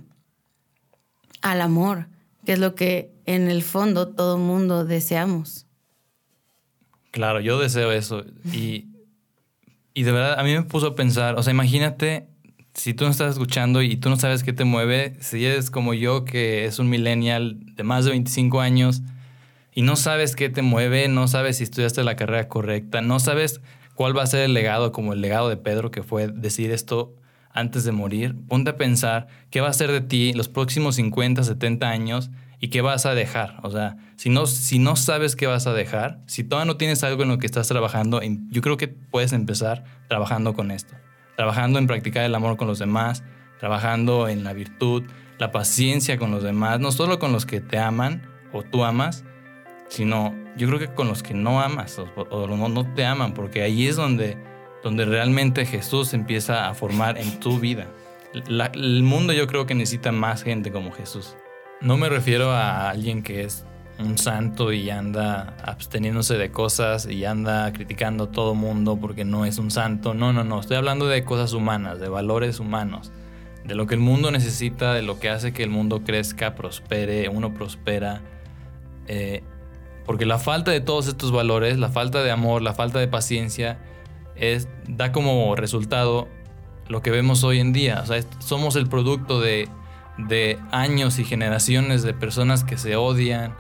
al 1.44 1.62
amor, 1.62 2.08
que 2.44 2.54
es 2.54 2.60
lo 2.60 2.74
que 2.74 3.12
en 3.28 3.52
el 3.52 3.62
fondo 3.62 4.08
todo 4.08 4.40
mundo 4.40 4.84
deseamos. 4.84 5.68
Claro, 7.12 7.40
yo 7.40 7.60
deseo 7.60 7.92
eso. 7.92 8.26
Y, 8.52 8.88
y 9.94 10.02
de 10.02 10.12
verdad, 10.12 10.40
a 10.40 10.44
mí 10.44 10.56
me 10.56 10.64
puso 10.64 10.88
a 10.88 10.96
pensar, 10.96 11.38
o 11.38 11.44
sea, 11.44 11.52
imagínate 11.54 12.30
si 12.78 12.94
tú 12.94 13.06
no 13.06 13.12
estás 13.12 13.34
escuchando 13.34 13.82
y 13.82 13.98
tú 13.98 14.10
no 14.10 14.18
sabes 14.18 14.44
qué 14.44 14.54
te 14.54 14.64
mueve, 14.64 15.16
si 15.20 15.44
eres 15.44 15.72
como 15.72 15.96
yo, 15.96 16.26
que 16.26 16.66
es 16.66 16.78
un 16.78 16.90
millennial 16.90 17.58
de 17.76 17.84
más 17.84 18.06
de 18.06 18.12
25 18.12 18.62
años, 18.62 19.02
y 19.74 19.82
no 19.82 19.96
sabes 19.96 20.36
qué 20.36 20.50
te 20.50 20.62
mueve, 20.62 21.08
no 21.08 21.28
sabes 21.28 21.58
si 21.58 21.64
estudiaste 21.64 22.04
la 22.04 22.16
carrera 22.16 22.48
correcta, 22.48 23.02
no 23.02 23.20
sabes 23.20 23.62
cuál 23.96 24.16
va 24.16 24.24
a 24.24 24.28
ser 24.28 24.42
el 24.42 24.54
legado, 24.54 24.92
como 24.92 25.14
el 25.14 25.22
legado 25.22 25.50
de 25.50 25.58
Pedro, 25.58 25.90
que 25.90 26.04
fue 26.04 26.28
decir 26.28 26.72
esto 26.72 27.16
antes 27.52 27.84
de 27.84 27.92
morir, 27.92 28.36
ponte 28.48 28.70
a 28.70 28.78
pensar 28.78 29.28
qué 29.50 29.60
va 29.60 29.70
a 29.70 29.74
ser 29.74 29.92
de 29.92 30.02
ti 30.02 30.34
los 30.34 30.48
próximos 30.48 30.96
50, 30.96 31.44
70 31.44 31.90
años 31.90 32.30
y 32.60 32.68
qué 32.68 32.82
vas 32.82 33.08
a 33.08 33.16
dejar. 33.16 33.60
O 33.64 33.72
sea, 33.72 33.98
si 34.18 34.30
no, 34.30 34.46
si 34.46 34.78
no 34.78 34.96
sabes 34.96 35.36
qué 35.36 35.48
vas 35.48 35.66
a 35.66 35.74
dejar, 35.74 36.20
si 36.28 36.44
todavía 36.44 36.72
no 36.72 36.78
tienes 36.78 37.04
algo 37.04 37.24
en 37.24 37.30
lo 37.30 37.40
que 37.40 37.48
estás 37.48 37.68
trabajando, 37.68 38.22
yo 38.52 38.62
creo 38.62 38.78
que 38.78 38.88
puedes 38.88 39.34
empezar 39.34 39.84
trabajando 40.08 40.54
con 40.54 40.70
esto. 40.70 40.94
Trabajando 41.38 41.80
en 41.80 41.88
practicar 41.88 42.26
el 42.26 42.36
amor 42.36 42.58
con 42.58 42.68
los 42.68 42.80
demás, 42.80 43.24
trabajando 43.60 44.28
en 44.28 44.44
la 44.44 44.52
virtud, 44.52 45.04
la 45.38 45.52
paciencia 45.52 46.18
con 46.18 46.32
los 46.32 46.44
demás, 46.44 46.82
no 46.82 46.92
solo 46.92 47.20
con 47.20 47.32
los 47.32 47.46
que 47.46 47.62
te 47.62 47.78
aman 47.78 48.28
o 48.52 48.64
tú 48.64 48.84
amas, 48.84 49.24
sino 49.88 50.36
yo 50.58 50.68
creo 50.68 50.80
que 50.80 50.88
con 50.88 51.08
los 51.08 51.24
que 51.24 51.34
no 51.34 51.62
amas 51.62 52.00
o, 52.00 52.48
no, 52.48 52.94
te 52.94 53.06
aman, 53.06 53.34
porque 53.34 53.62
ahí 53.62 53.88
es 53.88 53.96
donde, 53.96 54.38
donde 54.84 55.06
realmente 55.06 55.66
Jesús 55.66 56.14
empieza 56.14 56.68
a 56.68 56.74
formar 56.74 57.18
en 57.18 57.40
tu 57.40 57.60
vida. 57.60 57.88
el 58.34 59.04
mundo 59.04 59.34
yo 59.34 59.48
creo 59.48 59.66
que 59.66 59.76
necesita 59.76 60.12
más 60.12 60.44
gente 60.44 60.72
como 60.72 60.92
Jesús. 60.92 61.36
No 61.80 61.98
me 61.98 62.10
refiero 62.10 62.52
a 62.52 62.90
alguien 62.90 63.22
que 63.22 63.44
es 63.44 63.66
un 64.00 64.18
santo 64.18 64.72
y 64.72 64.90
anda 64.90 65.56
absteniéndose 65.64 66.38
de 66.38 66.52
cosas 66.52 67.08
y 67.08 67.26
anda 67.26 67.72
criticando 67.74 68.26
a 68.26 68.32
todo 68.32 68.54
mundo 68.54 68.98
porque 69.00 69.26
no 69.26 69.46
es 69.46 69.58
un 69.58 69.72
santo. 69.72 70.14
No, 70.14 70.34
no, 70.34 70.44
no. 70.44 70.60
Estoy 70.60 70.78
hablando 70.78 71.08
de 71.08 71.24
cosas 71.24 71.54
humanas, 71.54 72.00
de 72.00 72.10
valores 72.10 72.60
humanos, 72.60 73.12
de 73.66 73.76
lo 73.76 73.88
que 73.88 73.96
el 73.96 74.02
mundo 74.02 74.32
necesita, 74.32 74.94
de 74.94 75.02
lo 75.02 75.20
que 75.20 75.30
hace 75.30 75.54
que 75.54 75.64
el 75.64 75.70
mundo 75.70 76.04
crezca, 76.04 76.56
prospere, 76.56 77.30
uno 77.30 77.54
prospera. 77.54 78.22
Eh, 79.08 79.44
porque 80.06 80.26
la 80.26 80.40
falta 80.40 80.72
de 80.72 80.80
todos 80.80 81.08
estos 81.08 81.32
valores, 81.32 81.78
la 81.78 81.90
falta 81.90 82.24
de 82.24 82.32
amor, 82.32 82.62
la 82.62 82.74
falta 82.74 83.00
de 83.00 83.08
paciencia, 83.08 83.80
es, 84.36 84.70
da 84.88 85.12
como 85.12 85.56
resultado 85.56 86.28
lo 86.88 87.02
que 87.02 87.12
vemos 87.12 87.44
hoy 87.44 87.60
en 87.60 87.74
día. 87.74 88.02
O 88.02 88.06
sea, 88.06 88.22
somos 88.40 88.76
el 88.76 88.88
producto 88.88 89.42
de 89.42 89.68
de 90.18 90.58
años 90.72 91.20
y 91.20 91.26
generaciones 91.26 92.04
de 92.04 92.14
personas 92.14 92.64
que 92.64 92.78
se 92.78 92.96
odian 92.96 93.56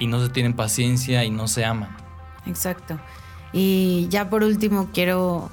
y 0.00 0.08
no 0.08 0.20
se 0.20 0.30
tienen 0.30 0.54
paciencia 0.54 1.24
y 1.24 1.30
no 1.30 1.46
se 1.46 1.64
aman. 1.64 1.96
Exacto. 2.46 2.98
Y 3.52 4.08
ya 4.10 4.28
por 4.28 4.42
último 4.42 4.88
quiero, 4.92 5.50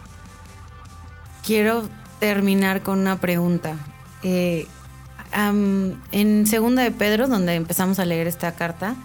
quiero 1.45 1.87
terminar 2.19 2.81
con 2.81 2.97
una 2.97 3.17
pregunta. 3.19 3.75
Eh, 4.23 4.67
en 5.33 6.47
Segunda 6.47 6.81
de 6.81 6.91
Pedro, 6.91 7.27
donde 7.27 7.53
empezamos 7.53 7.99
a 7.99 8.05
leer 8.05 8.25
esta 8.25 8.53
carta, 8.53 8.95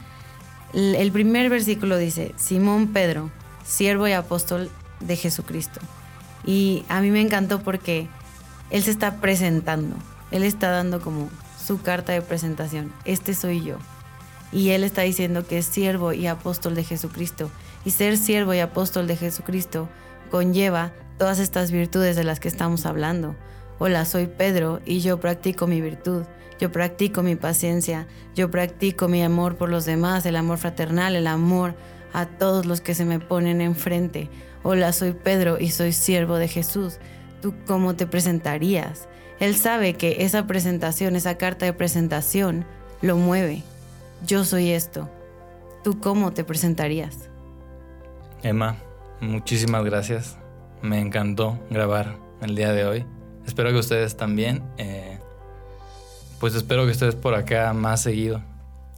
el 0.73 1.13
primer 1.13 1.51
versículo 1.51 1.99
dice, 1.99 2.35
Simón 2.37 2.89
Pedro, 2.89 3.31
siervo 3.65 4.09
y 4.09 4.13
apóstol 4.13 4.71
de 5.01 5.17
Jesucristo. 5.17 5.81
Y 6.47 6.85
a 6.89 7.01
mí 7.01 7.11
me 7.11 7.21
encantó 7.21 7.63
porque 7.63 8.09
él 8.71 8.83
se 8.83 8.91
está 8.91 9.17
presentando, 9.21 9.97
él 10.31 10.45
está 10.45 10.71
dando 10.71 11.01
como 11.01 11.29
su 11.63 11.83
carta 11.83 12.13
de 12.13 12.23
presentación. 12.23 12.93
Este 13.05 13.35
soy 13.35 13.63
yo. 13.63 13.77
Y 14.53 14.71
él 14.71 14.85
está 14.85 15.03
diciendo 15.03 15.47
que 15.47 15.59
es 15.59 15.67
siervo 15.67 16.13
y 16.13 16.27
apóstol 16.27 16.75
de 16.75 16.85
Jesucristo. 16.85 17.51
Y 17.85 17.91
ser 17.91 18.19
siervo 18.19 18.53
y 18.53 18.61
apóstol 18.61 19.07
de 19.07 19.17
Jesucristo 19.17 19.89
conlleva 20.31 20.93
todas 21.19 21.39
estas 21.39 21.71
virtudes 21.71 22.17
de 22.17 22.25
las 22.25 22.39
que 22.39 22.49
estamos 22.49 22.85
hablando. 22.85 23.35
Hola, 23.79 24.05
soy 24.05 24.27
Pedro 24.27 24.81
y 24.85 25.01
yo 25.01 25.19
practico 25.19 25.67
mi 25.67 25.81
virtud. 25.81 26.25
Yo 26.61 26.71
practico 26.71 27.23
mi 27.23 27.35
paciencia. 27.35 28.07
Yo 28.35 28.51
practico 28.51 29.09
mi 29.09 29.23
amor 29.23 29.57
por 29.57 29.71
los 29.71 29.85
demás, 29.85 30.27
el 30.27 30.37
amor 30.37 30.59
fraternal, 30.59 31.17
el 31.17 31.27
amor 31.27 31.75
a 32.13 32.27
todos 32.27 32.67
los 32.67 32.81
que 32.81 32.95
se 32.95 33.05
me 33.05 33.19
ponen 33.19 33.61
enfrente. 33.61 34.29
Hola, 34.63 34.93
soy 34.93 35.13
Pedro 35.13 35.59
y 35.59 35.71
soy 35.71 35.93
siervo 35.93 36.37
de 36.37 36.49
Jesús. 36.49 36.99
¿Tú 37.41 37.55
cómo 37.67 37.97
te 37.97 38.07
presentarías? 38.07 39.09
Él 39.41 39.57
sabe 39.57 39.95
que 39.95 40.25
esa 40.25 40.47
presentación, 40.47 41.17
esa 41.17 41.37
carta 41.37 41.67
de 41.67 41.73
presentación, 41.73 42.65
lo 43.01 43.17
mueve. 43.17 43.65
Yo 44.27 44.45
soy 44.45 44.71
esto. 44.71 45.09
¿Tú 45.83 45.99
cómo 45.99 46.33
te 46.33 46.45
presentarías? 46.45 47.29
Emma, 48.43 48.77
muchísimas 49.21 49.85
gracias. 49.85 50.39
Me 50.81 51.01
encantó 51.01 51.59
grabar 51.71 52.17
el 52.41 52.55
día 52.55 52.73
de 52.73 52.85
hoy. 52.85 53.07
Espero 53.47 53.71
que 53.71 53.79
ustedes 53.79 54.17
también. 54.17 54.63
Eh, 54.79 55.19
pues 56.41 56.55
espero 56.55 56.87
que 56.87 56.93
estés 56.93 57.15
por 57.15 57.35
acá 57.35 57.73
más 57.73 58.03
seguido. 58.03 58.43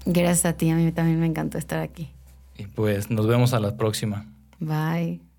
Gracias 0.07 0.45
a 0.45 0.53
ti, 0.55 0.71
a 0.71 0.77
mí 0.77 0.93
también 0.93 1.21
me 1.21 1.27
encantó 1.27 1.59
estar 1.59 1.81
aquí. 1.81 2.11
Y 2.57 2.67
pues 2.67 3.11
nos 3.11 3.27
vemos 3.27 3.55
a 3.55 3.61
la 3.61 3.77
próxima. 3.77 4.27
Bye. 4.61 5.34